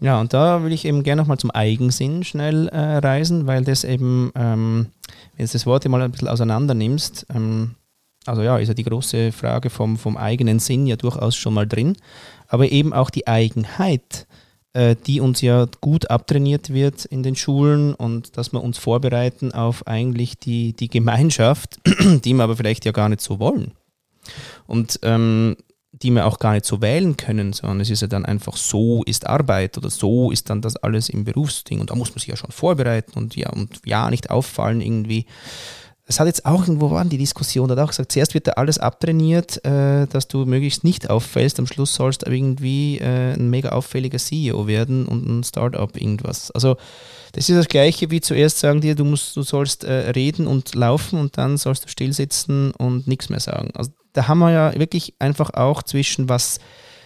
[0.01, 3.83] Ja, und da will ich eben gerne nochmal zum Eigensinn schnell äh, reisen, weil das
[3.83, 4.87] eben, ähm,
[5.37, 7.75] wenn du das Wort mal ein bisschen auseinander nimmst, ähm,
[8.25, 11.67] also ja, ist ja die große Frage vom, vom eigenen Sinn ja durchaus schon mal
[11.67, 11.97] drin,
[12.47, 14.27] aber eben auch die Eigenheit,
[14.75, 19.53] äh, die uns ja gut abtrainiert wird in den Schulen und dass wir uns vorbereiten
[19.53, 21.81] auf eigentlich die, die Gemeinschaft,
[22.25, 23.73] die wir aber vielleicht ja gar nicht so wollen.
[24.67, 25.57] Und ähm,
[26.03, 29.03] die wir auch gar nicht so wählen können, sondern es ist ja dann einfach so
[29.05, 32.29] ist Arbeit oder so ist dann das alles im Berufsding und da muss man sich
[32.29, 35.27] ja schon vorbereiten und ja und ja nicht auffallen irgendwie.
[36.11, 38.53] Es hat jetzt auch irgendwo waren die Diskussion, da hat auch gesagt, zuerst wird da
[38.53, 43.51] alles abtrainiert, äh, dass du möglichst nicht auffällst, am Schluss sollst du irgendwie äh, ein
[43.51, 46.51] mega auffälliger CEO werden und ein Startup irgendwas.
[46.51, 46.77] Also
[47.33, 50.75] das ist das gleiche wie zuerst sagen dir, du musst, du sollst äh, reden und
[50.75, 53.71] laufen und dann sollst du still sitzen und nichts mehr sagen.
[53.75, 56.59] Also da haben wir ja wirklich einfach auch zwischen was,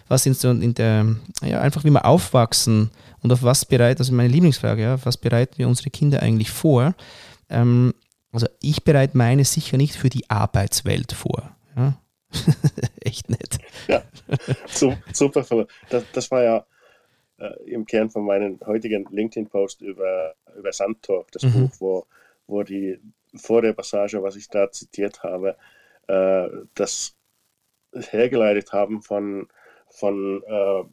[0.06, 1.06] was in, in der,
[1.42, 5.58] ja, einfach wie wir aufwachsen und auf was bereit, also meine Lieblingsfrage, ja, was bereiten
[5.58, 6.94] wir unsere Kinder eigentlich vor?
[7.50, 7.94] Ähm,
[8.32, 11.54] also ich bereite meine sicher nicht für die Arbeitswelt vor.
[11.76, 11.98] Ja?
[13.00, 13.58] Echt nett.
[13.88, 14.02] Ja,
[15.12, 15.66] super.
[15.90, 16.66] Das, das war ja
[17.38, 21.52] äh, im Kern von meinem heutigen LinkedIn-Post über, über Sandtor, das mhm.
[21.52, 22.06] Buch, wo,
[22.46, 22.98] wo die
[23.34, 25.56] vor der Passage, was ich da zitiert habe,
[26.06, 27.14] äh, das
[27.94, 29.48] hergeleitet haben von,
[29.88, 30.84] von äh,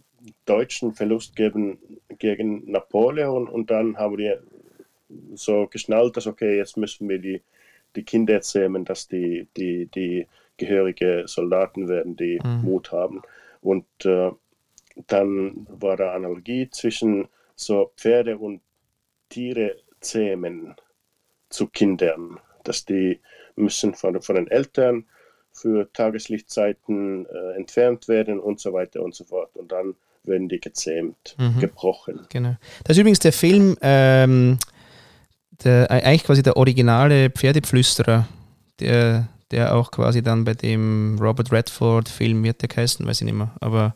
[0.45, 1.79] deutschen Verlust gegen,
[2.17, 4.43] gegen Napoleon und dann haben wir
[5.33, 7.41] so geschnallt, dass okay, jetzt müssen wir die,
[7.95, 12.61] die Kinder erzählen, dass die, die, die gehörige Soldaten werden, die mhm.
[12.63, 13.21] Mut haben.
[13.61, 14.31] Und äh,
[15.07, 18.61] dann war da Analogie zwischen so Pferde und
[19.29, 20.75] Tiere zähmen
[21.49, 23.19] zu Kindern, dass die
[23.55, 25.05] müssen von, von den Eltern
[25.51, 29.55] für Tageslichtzeiten äh, entfernt werden und so weiter und so fort.
[29.55, 31.59] Und dann werden die gezähmt, mhm.
[31.59, 32.27] gebrochen.
[32.29, 32.55] Genau.
[32.83, 34.57] Das ist übrigens der Film, ähm,
[35.63, 38.27] der, äh, eigentlich quasi der originale Pferdepflüsterer,
[38.79, 43.33] der, der auch quasi dann bei dem Robert Redford-Film wird der heißen, weiß ich nicht
[43.33, 43.95] mehr, aber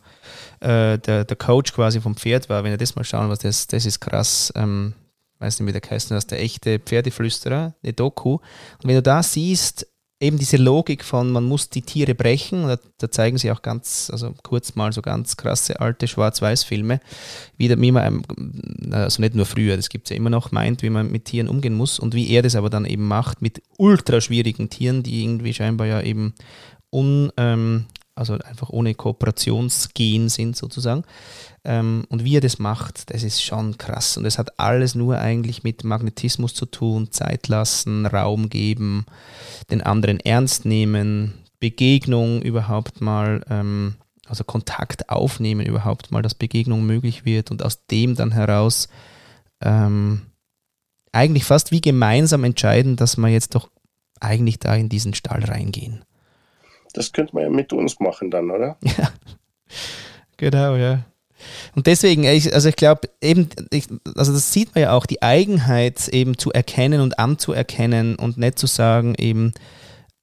[0.60, 3.66] äh, der, der Coach quasi vom Pferd war, wenn ihr das mal schauen, was das,
[3.66, 4.52] das ist krass.
[4.56, 4.94] Ähm,
[5.38, 8.34] weiß nicht, wie der das ist der echte Pferdeflüsterer, eine Doku.
[8.34, 9.86] Und wenn du da siehst,
[10.24, 14.10] eben diese Logik von, man muss die Tiere brechen, da, da, zeigen sie auch ganz,
[14.10, 17.00] also kurz mal so ganz krasse alte Schwarz-Weiß-Filme,
[17.56, 18.22] wie, wie man,
[18.90, 21.48] also nicht nur früher, das gibt es ja immer noch, meint, wie man mit Tieren
[21.48, 25.22] umgehen muss und wie er das aber dann eben macht mit ultra schwierigen Tieren, die
[25.22, 26.34] irgendwie scheinbar ja eben
[26.90, 31.04] un, ähm, also einfach ohne Kooperationsgehen sind sozusagen.
[31.64, 34.16] Ähm, und wie er das macht, das ist schon krass.
[34.16, 39.06] Und es hat alles nur eigentlich mit Magnetismus zu tun, Zeit lassen, Raum geben,
[39.70, 43.96] den anderen ernst nehmen, Begegnung überhaupt mal, ähm,
[44.26, 48.88] also Kontakt aufnehmen überhaupt mal, dass Begegnung möglich wird und aus dem dann heraus
[49.60, 50.22] ähm,
[51.12, 53.70] eigentlich fast wie gemeinsam entscheiden, dass wir jetzt doch
[54.20, 56.04] eigentlich da in diesen Stall reingehen.
[56.94, 58.76] Das könnte man ja mit uns machen dann, oder?
[60.40, 61.04] Ja, genau, ja.
[61.74, 63.48] Und deswegen, also ich glaube, eben,
[64.14, 68.58] also das sieht man ja auch, die Eigenheit eben zu erkennen und anzuerkennen und nicht
[68.58, 69.52] zu sagen, eben,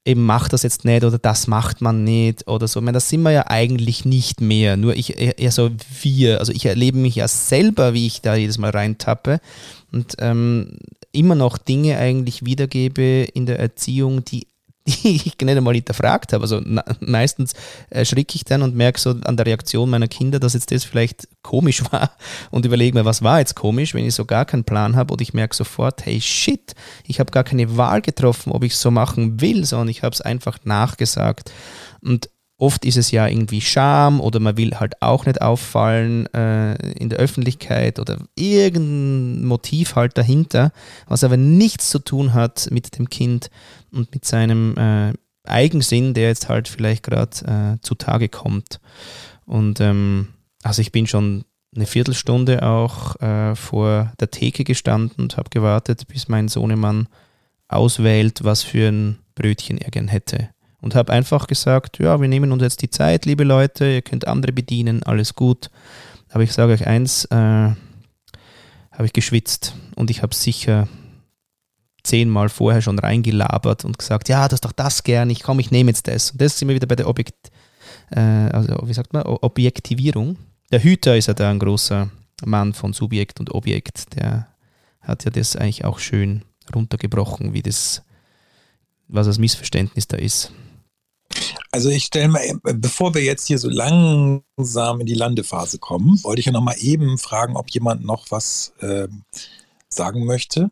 [0.05, 2.79] eben macht das jetzt nicht oder das macht man nicht oder so.
[2.79, 4.77] Ich meine, das sind wir ja eigentlich nicht mehr.
[4.77, 5.69] Nur ich, eher so
[6.01, 6.39] wir.
[6.39, 9.39] Also ich erlebe mich ja selber, wie ich da jedes Mal reintappe
[9.91, 10.77] und ähm,
[11.11, 14.47] immer noch Dinge eigentlich wiedergebe in der Erziehung, die
[14.87, 16.43] die ich nicht einmal hinterfragt habe.
[16.43, 16.61] Also
[16.99, 17.53] meistens
[17.89, 21.27] erschricke ich dann und merke so an der Reaktion meiner Kinder, dass jetzt das vielleicht
[21.43, 22.11] komisch war
[22.49, 25.21] und überlege mir, was war jetzt komisch, wenn ich so gar keinen Plan habe und
[25.21, 26.73] ich merke sofort, hey shit,
[27.05, 30.13] ich habe gar keine Wahl getroffen, ob ich es so machen will, sondern ich habe
[30.13, 31.51] es einfach nachgesagt.
[32.01, 32.29] Und
[32.61, 37.09] Oft ist es ja irgendwie Scham oder man will halt auch nicht auffallen äh, in
[37.09, 40.71] der Öffentlichkeit oder irgendein Motiv halt dahinter,
[41.07, 43.49] was aber nichts zu tun hat mit dem Kind
[43.91, 48.79] und mit seinem äh, Eigensinn, der jetzt halt vielleicht gerade äh, zutage kommt.
[49.45, 50.29] Und ähm,
[50.63, 51.43] also ich bin schon
[51.75, 57.07] eine Viertelstunde auch äh, vor der Theke gestanden und habe gewartet, bis mein Sohnemann
[57.67, 60.49] auswählt, was für ein Brötchen er gern hätte
[60.81, 64.27] und habe einfach gesagt, ja, wir nehmen uns jetzt die Zeit, liebe Leute, ihr könnt
[64.27, 65.69] andere bedienen, alles gut.
[66.29, 70.87] Aber ich sage euch eins, äh, habe ich geschwitzt und ich habe sicher
[72.03, 75.71] zehnmal vorher schon reingelabert und gesagt, ja, das ist doch das gern, ich komme, ich
[75.71, 76.31] nehme jetzt das.
[76.31, 77.51] Und das sind wir wieder bei der Objekt,
[78.11, 80.37] äh, also wie sagt man, Objektivierung.
[80.71, 82.09] Der Hüter ist ja da ein großer
[82.45, 84.47] Mann von Subjekt und Objekt, der
[85.01, 88.03] hat ja das eigentlich auch schön runtergebrochen, wie das,
[89.07, 90.51] was das Missverständnis da ist.
[91.71, 96.41] Also ich stelle mal, bevor wir jetzt hier so langsam in die Landephase kommen, wollte
[96.41, 99.07] ich ja noch mal eben fragen, ob jemand noch was äh,
[99.89, 100.69] sagen möchte.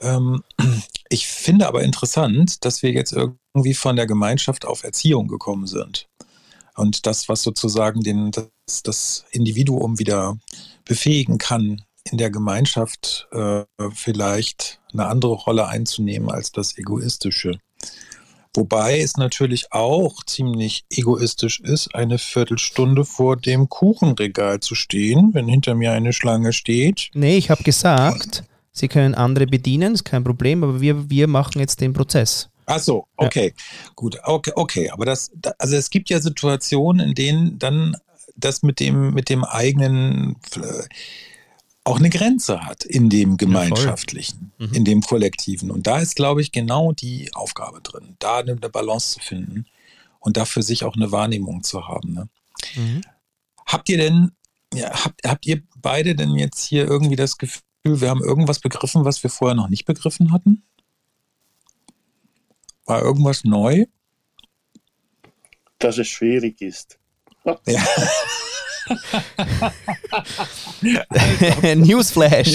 [0.00, 0.42] Ähm,
[1.08, 6.08] ich finde aber interessant, dass wir jetzt irgendwie von der Gemeinschaft auf Erziehung gekommen sind.
[6.76, 10.38] Und das, was sozusagen den, das, das Individuum wieder
[10.84, 17.58] befähigen kann, in der Gemeinschaft äh, vielleicht eine andere Rolle einzunehmen als das Egoistische.
[18.56, 25.48] Wobei es natürlich auch ziemlich egoistisch ist, eine Viertelstunde vor dem Kuchenregal zu stehen, wenn
[25.48, 27.10] hinter mir eine Schlange steht.
[27.14, 28.44] Nee, ich habe gesagt,
[28.76, 32.50] Sie können andere bedienen, ist kein Problem, aber wir, wir machen jetzt den Prozess.
[32.66, 33.92] Ach so, okay, ja.
[33.94, 34.90] gut, okay, okay.
[34.90, 37.96] Aber das, also es gibt ja Situationen, in denen dann
[38.36, 40.82] das mit dem, mit dem eigenen äh,
[41.84, 44.74] auch eine Grenze hat in dem gemeinschaftlichen, ja, mhm.
[44.74, 45.70] in dem kollektiven.
[45.70, 49.66] Und da ist, glaube ich, genau die Aufgabe drin, da eine Balance zu finden
[50.18, 52.14] und dafür sich auch eine Wahrnehmung zu haben.
[52.14, 52.28] Ne?
[52.74, 53.02] Mhm.
[53.66, 54.32] Habt ihr denn,
[54.72, 59.04] ja, habt, habt ihr beide denn jetzt hier irgendwie das Gefühl, wir haben irgendwas begriffen,
[59.04, 60.64] was wir vorher noch nicht begriffen hatten?
[62.86, 63.86] War irgendwas neu?
[65.78, 66.98] Dass es schwierig ist.
[67.66, 67.84] Ja.
[71.74, 72.54] Newsflash.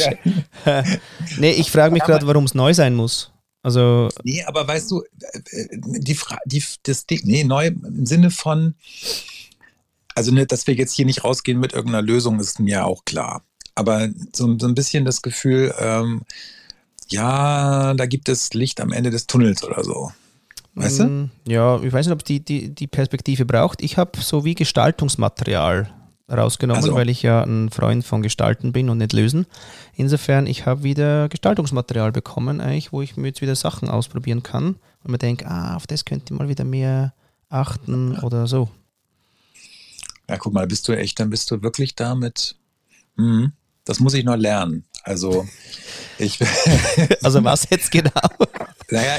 [0.66, 0.66] Ja.
[1.38, 3.32] nee, ich frage mich gerade, warum es neu sein muss.
[3.62, 5.04] Also nee, aber weißt du,
[5.76, 8.76] die Frage, die, das Ding, nee, neu im Sinne von,
[10.16, 13.44] also ne, dass wir jetzt hier nicht rausgehen mit irgendeiner Lösung, ist mir auch klar.
[13.76, 16.22] Aber so, so ein bisschen das Gefühl, ähm,
[17.10, 20.12] ja, da gibt es Licht am Ende des Tunnels oder so.
[20.76, 21.04] Weißt du?
[21.06, 23.82] Mm, ja, ich weiß nicht, ob die, die, die Perspektive braucht.
[23.82, 25.90] Ich habe so wie Gestaltungsmaterial
[26.32, 26.96] rausgenommen, also.
[26.96, 29.48] weil ich ja ein Freund von Gestalten bin und nicht lösen.
[29.96, 34.76] Insofern, ich habe wieder Gestaltungsmaterial bekommen, eigentlich, wo ich mir jetzt wieder Sachen ausprobieren kann
[35.04, 37.14] und mir denke, ah, auf das könnte ich mal wieder mehr
[37.50, 38.24] achten ja.
[38.24, 38.70] oder so.
[40.30, 42.56] Ja, guck mal, bist du echt, dann bist du wirklich damit.
[43.18, 43.52] Hm,
[43.90, 44.86] das muss ich noch lernen.
[45.04, 45.48] Also
[46.20, 46.40] ich.
[47.24, 48.12] also was jetzt genau?
[48.92, 49.18] Naja,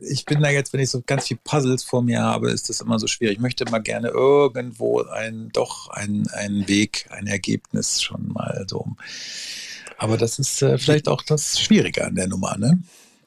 [0.00, 2.80] ich bin da jetzt, wenn ich so ganz viel Puzzles vor mir habe, ist das
[2.80, 3.36] immer so schwierig.
[3.36, 8.86] Ich möchte mal gerne irgendwo ein, doch ein, ein Weg, ein Ergebnis schon mal so.
[9.98, 12.78] Aber das ist äh, vielleicht auch das Schwierige an der Nummer, ne?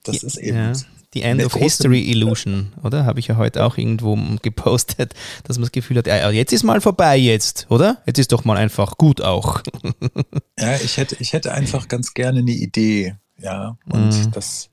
[0.04, 0.58] Das ist eben.
[0.58, 0.74] Ja.
[1.18, 3.06] Die End of History Illusion, oder?
[3.06, 6.64] Habe ich ja heute auch irgendwo gepostet, dass man das Gefühl hat, ja, jetzt ist
[6.64, 8.02] mal vorbei jetzt, oder?
[8.06, 9.62] Jetzt ist doch mal einfach gut auch.
[10.60, 13.78] ja, ich hätte, ich hätte einfach ganz gerne eine Idee, ja.
[13.90, 14.32] Und mhm.
[14.32, 14.70] das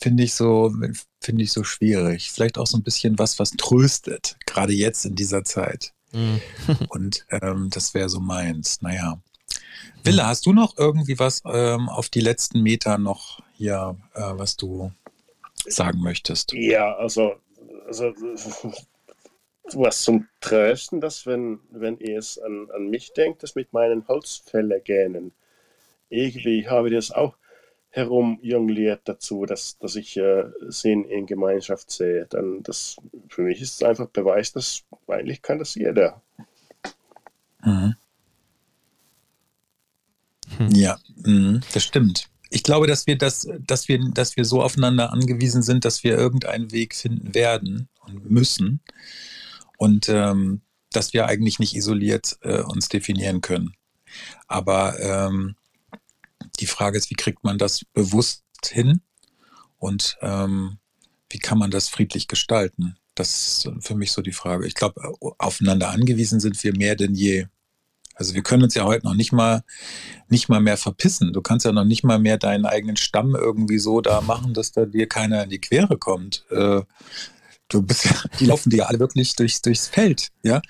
[0.00, 0.72] finde ich so,
[1.20, 2.32] finde ich so schwierig.
[2.32, 5.92] Vielleicht auch so ein bisschen was, was tröstet, gerade jetzt in dieser Zeit.
[6.12, 6.40] Mhm.
[6.88, 8.80] Und ähm, das wäre so meins.
[8.80, 9.20] Naja.
[10.04, 14.56] Wille, hast du noch irgendwie was ähm, auf die letzten Meter noch hier, äh, was
[14.56, 14.90] du
[15.68, 16.52] sagen möchtest?
[16.52, 17.36] Ja, also,
[17.86, 18.12] also
[19.72, 24.06] was zum Trösten, dass wenn, wenn ihr es an, an mich denkt, das mit meinen
[24.08, 25.32] Holzfällergänen,
[26.08, 27.36] irgendwie habe ich das auch
[27.90, 32.26] herumjongliert dazu, dass, dass ich äh, Sinn in Gemeinschaft sehe.
[32.26, 32.96] Dann das,
[33.28, 36.22] für mich ist es einfach Beweis, dass eigentlich kann das jeder.
[37.62, 37.94] Mhm.
[40.56, 40.70] Hm.
[40.70, 42.31] Ja, mh, das stimmt.
[42.54, 46.18] Ich glaube, dass wir das, dass wir, dass wir so aufeinander angewiesen sind, dass wir
[46.18, 48.80] irgendeinen Weg finden werden und müssen.
[49.78, 50.60] Und ähm,
[50.90, 53.72] dass wir eigentlich nicht isoliert äh, uns definieren können.
[54.46, 55.56] Aber ähm,
[56.60, 59.00] die Frage ist, wie kriegt man das bewusst hin
[59.78, 60.78] und ähm,
[61.30, 62.96] wie kann man das friedlich gestalten?
[63.14, 64.66] Das ist für mich so die Frage.
[64.66, 67.46] Ich glaube, aufeinander angewiesen sind wir mehr denn je.
[68.22, 69.64] Also wir können uns ja heute noch nicht mal
[70.28, 71.32] nicht mal mehr verpissen.
[71.32, 74.70] Du kannst ja noch nicht mal mehr deinen eigenen Stamm irgendwie so da machen, dass
[74.70, 76.44] da dir keiner in die Quere kommt.
[76.50, 76.82] Äh,
[77.68, 78.06] du bist
[78.38, 80.62] die laufen dir alle wirklich durchs, durchs Feld, ja.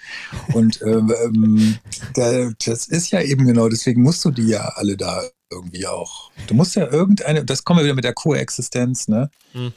[0.55, 1.79] Und ähm, ähm
[2.15, 6.31] das ist ja eben genau, deswegen musst du die ja alle da irgendwie auch.
[6.47, 9.31] Du musst ja irgendeine, das kommen wir wieder mit der Koexistenz, ne?
[9.53, 9.75] Hm.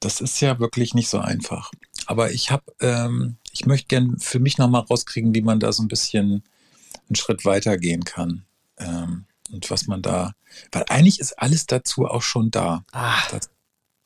[0.00, 1.70] Das ist ja wirklich nicht so einfach.
[2.06, 5.84] Aber ich habe, ähm, ich möchte gern für mich nochmal rauskriegen, wie man da so
[5.84, 6.42] ein bisschen
[7.08, 8.44] einen Schritt weiter gehen kann.
[8.78, 10.32] Ähm, und was man da,
[10.72, 12.84] weil eigentlich ist alles dazu auch schon da.
[12.92, 13.22] Ah.
[13.30, 13.50] Das,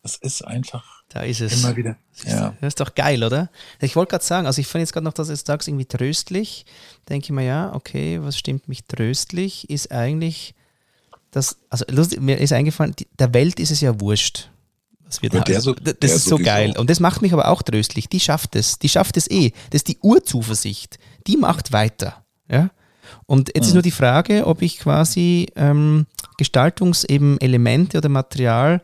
[0.02, 1.62] das ist einfach da ist es.
[1.62, 1.96] Immer wieder.
[2.26, 2.54] Ja.
[2.60, 3.48] Das ist doch geil, oder?
[3.80, 6.66] Ich wollte gerade sagen, also ich fand jetzt gerade noch das jetzt sagst, irgendwie tröstlich.
[7.08, 9.70] Denke ich mir, ja, okay, was stimmt mich tröstlich?
[9.70, 10.54] Ist eigentlich
[11.30, 14.50] dass, also lustig, mir ist eingefallen, die, der Welt ist es ja wurscht.
[15.04, 16.74] Was wir da, der so, das der ist so geil.
[16.76, 18.08] Und das macht mich aber auch tröstlich.
[18.08, 18.78] Die schafft es.
[18.78, 19.52] Die schafft es eh.
[19.70, 20.98] Das ist die Urzuversicht.
[21.26, 22.24] Die macht weiter.
[22.50, 22.70] Ja?
[23.26, 23.68] Und jetzt mhm.
[23.68, 26.06] ist nur die Frage, ob ich quasi ähm,
[26.36, 28.80] Gestaltungselemente oder Material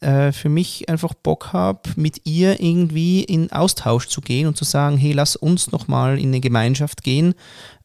[0.00, 4.64] äh, für mich einfach Bock habe, mit ihr irgendwie in Austausch zu gehen und zu
[4.64, 7.34] sagen, hey, lass uns nochmal in eine Gemeinschaft gehen,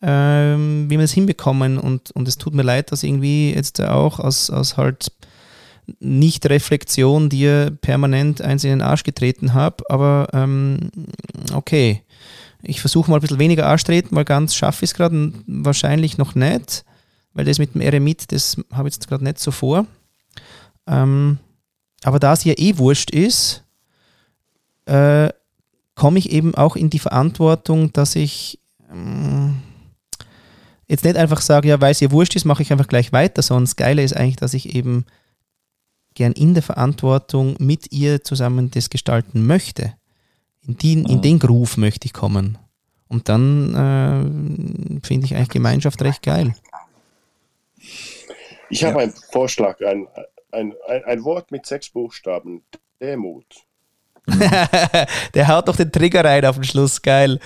[0.01, 1.77] ähm, wie wir das hinbekommen.
[1.77, 5.11] Und, und es tut mir leid, dass irgendwie jetzt auch aus, aus halt
[5.99, 10.91] Nicht-Reflexion dir permanent eins in den Arsch getreten habe, aber ähm,
[11.53, 12.04] okay.
[12.67, 16.17] Ich versuche mal ein bisschen weniger Arsch treten, weil ganz schaffe ich es gerade wahrscheinlich
[16.17, 16.83] noch nicht,
[17.33, 19.85] weil das mit dem Eremit, das habe ich jetzt gerade nicht so vor.
[20.87, 21.37] Ähm,
[22.03, 23.63] aber da es ja eh wurscht ist,
[24.85, 25.29] äh,
[25.95, 28.59] komme ich eben auch in die Verantwortung, dass ich
[28.91, 29.49] äh,
[30.87, 33.41] jetzt nicht einfach sage, ja, weil es ihr wurscht ist, mache ich einfach gleich weiter,
[33.41, 35.05] sondern das Geile ist eigentlich, dass ich eben
[36.13, 39.93] gern in der Verantwortung mit ihr zusammen das gestalten möchte.
[40.67, 42.57] In, die, in den Groove möchte ich kommen.
[43.07, 46.55] Und dann äh, finde ich eigentlich Gemeinschaft recht geil.
[48.69, 49.03] Ich habe ja.
[49.03, 50.07] einen Vorschlag, ein,
[50.51, 52.63] ein, ein, ein Wort mit sechs Buchstaben.
[52.99, 53.45] Demut.
[55.35, 57.01] Der haut doch den Trigger rein auf den Schluss.
[57.01, 57.39] Geil.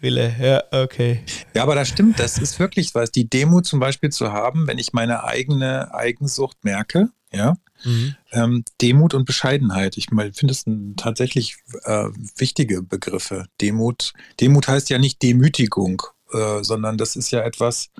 [0.00, 1.24] Wille, ja, okay.
[1.54, 3.10] Ja, aber das stimmt, das ist wirklich was.
[3.10, 7.56] Die Demut zum Beispiel zu haben, wenn ich meine eigene Eigensucht merke, ja.
[7.84, 8.16] Mhm.
[8.32, 9.96] Ähm, Demut und Bescheidenheit.
[9.96, 10.64] Ich finde es
[10.96, 13.46] tatsächlich äh, wichtige Begriffe.
[13.60, 16.02] Demut, Demut heißt ja nicht Demütigung,
[16.32, 17.90] äh, sondern das ist ja etwas,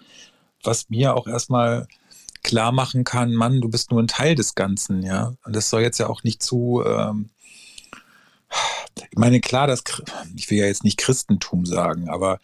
[0.63, 1.87] was mir auch erstmal
[2.43, 5.35] klar machen kann, Mann, du bist nur ein Teil des Ganzen, ja.
[5.45, 7.31] Und das soll jetzt ja auch nicht zu, ähm,
[9.11, 9.83] ich meine, klar, das,
[10.37, 12.39] ich will ja jetzt nicht Christentum sagen, aber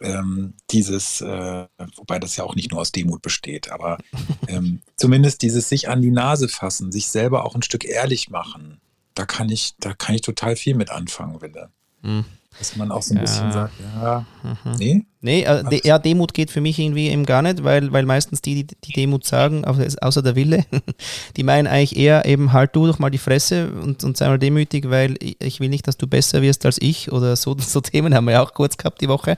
[0.00, 1.66] ähm, dieses, äh,
[1.96, 3.98] wobei das ja auch nicht nur aus Demut besteht, aber
[4.48, 8.80] ähm, zumindest dieses sich an die Nase fassen, sich selber auch ein Stück ehrlich machen,
[9.14, 11.70] da kann ich, da kann ich total viel mit anfangen, Wille.
[12.02, 12.24] Mhm.
[12.58, 13.22] Dass man auch so ein ja.
[13.22, 14.76] bisschen sagt, ja, mhm.
[14.78, 15.04] nee.
[15.20, 18.64] Nee, äh, ja, Demut geht für mich irgendwie eben gar nicht, weil, weil meistens die,
[18.64, 20.64] die, die Demut sagen, außer der Wille,
[21.36, 24.38] die meinen eigentlich eher eben, halt du doch mal die Fresse und, und sei mal
[24.38, 28.14] demütig, weil ich will nicht, dass du besser wirst als ich oder so, so Themen
[28.14, 29.36] haben wir ja auch kurz gehabt die Woche,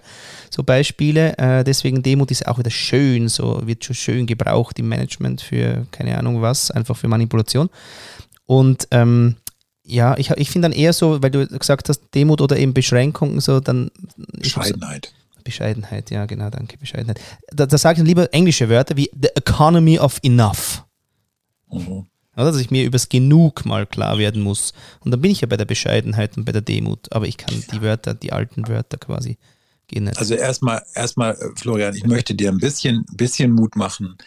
[0.51, 1.39] so Beispiele.
[1.39, 5.87] Äh, deswegen Demut ist auch wieder schön, so wird schon schön gebraucht im Management für
[5.91, 7.71] keine Ahnung was, einfach für Manipulation.
[8.45, 9.37] Und ähm,
[9.89, 13.41] ja, ich, ich finde dann eher so, weil du gesagt hast, Demut oder eben Beschränkungen,
[13.41, 13.91] so dann.
[14.39, 15.13] Bescheidenheit.
[15.45, 17.19] Bescheidenheit, ja, genau, danke, Bescheidenheit.
[17.51, 20.85] Da, da sage ich dann lieber englische Wörter wie the economy of enough.
[21.71, 22.07] Mhm.
[22.37, 24.75] Oder, dass ich mir übers Genug mal klar werden muss.
[25.01, 27.11] Und dann bin ich ja bei der Bescheidenheit und bei der Demut.
[27.13, 29.39] Aber ich kann die Wörter, die alten Wörter quasi
[29.89, 30.19] gehen nicht.
[30.19, 34.19] Also erstmal, erstmal, äh, Florian, ich möchte dir ein bisschen, bisschen Mut machen.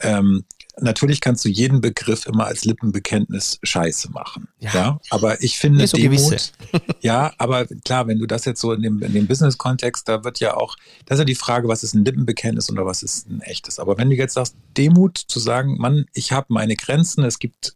[0.00, 0.44] Ähm,
[0.80, 4.48] natürlich kannst du jeden Begriff immer als Lippenbekenntnis scheiße machen.
[4.58, 4.74] Ja.
[4.74, 5.00] ja?
[5.10, 6.52] Aber ich finde so Demut,
[7.00, 10.40] ja, aber klar, wenn du das jetzt so in dem, in dem Business-Kontext, da wird
[10.40, 10.76] ja auch,
[11.06, 13.78] das ist ja die Frage, was ist ein Lippenbekenntnis oder was ist ein echtes.
[13.78, 17.74] Aber wenn du jetzt sagst, Demut zu sagen, Mann, ich habe meine Grenzen, es gibt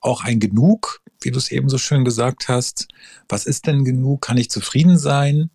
[0.00, 2.88] auch ein Genug, wie du es eben so schön gesagt hast.
[3.28, 4.22] Was ist denn genug?
[4.22, 5.50] Kann ich zufrieden sein?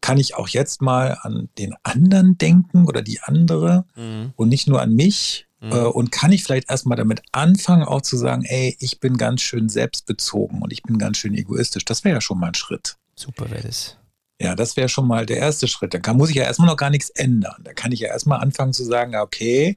[0.00, 4.32] Kann ich auch jetzt mal an den anderen denken oder die andere mhm.
[4.36, 5.46] und nicht nur an mich?
[5.60, 5.72] Mhm.
[5.72, 9.42] Äh, und kann ich vielleicht erstmal damit anfangen, auch zu sagen, ey, ich bin ganz
[9.42, 11.84] schön selbstbezogen und ich bin ganz schön egoistisch.
[11.84, 12.96] Das wäre ja schon mal ein Schritt.
[13.14, 13.96] Super wäre das.
[14.40, 15.92] Ja, das wäre schon mal der erste Schritt.
[15.92, 17.62] Da kann, muss ich ja erstmal noch gar nichts ändern.
[17.62, 19.76] Da kann ich ja erstmal anfangen zu sagen, okay,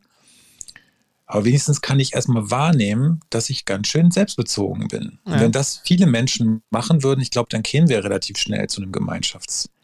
[1.26, 5.20] aber wenigstens kann ich erstmal wahrnehmen, dass ich ganz schön selbstbezogen bin.
[5.26, 5.34] Ja.
[5.34, 8.82] Und wenn das viele Menschen machen würden, ich glaube, dann kämen wir relativ schnell zu
[8.82, 8.92] einem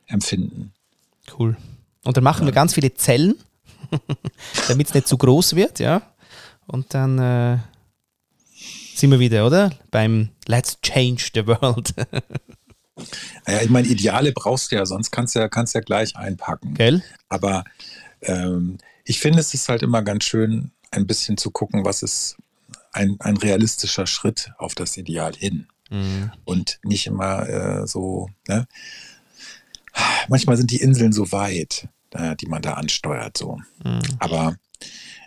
[0.09, 0.73] Gemeinschaftsempfinden.
[1.37, 1.57] Cool.
[2.03, 2.47] Und dann machen ja.
[2.47, 3.35] wir ganz viele Zellen
[4.67, 6.01] damit es nicht zu groß wird, ja.
[6.67, 7.57] Und dann äh,
[8.93, 9.71] sind wir wieder, oder?
[9.91, 11.93] Beim Let's Change the World.
[13.47, 16.75] naja, ich meine, Ideale brauchst du ja, sonst kannst du ja, kannst ja gleich einpacken.
[16.75, 17.03] Gell?
[17.29, 17.63] Aber
[18.21, 22.37] ähm, ich finde, es ist halt immer ganz schön, ein bisschen zu gucken, was ist
[22.91, 25.67] ein, ein realistischer Schritt auf das Ideal hin.
[25.89, 26.31] Mhm.
[26.45, 28.67] Und nicht immer äh, so, ne?
[30.27, 33.37] Manchmal sind die Inseln so weit äh, die man da ansteuert.
[33.37, 33.59] So.
[33.83, 34.01] Mhm.
[34.19, 34.55] Aber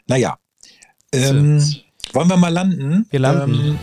[0.07, 0.39] naja.
[1.13, 1.63] Ähm,
[2.13, 3.07] wollen wir mal landen?
[3.11, 3.55] Wir landen.
[3.55, 3.79] Ähm,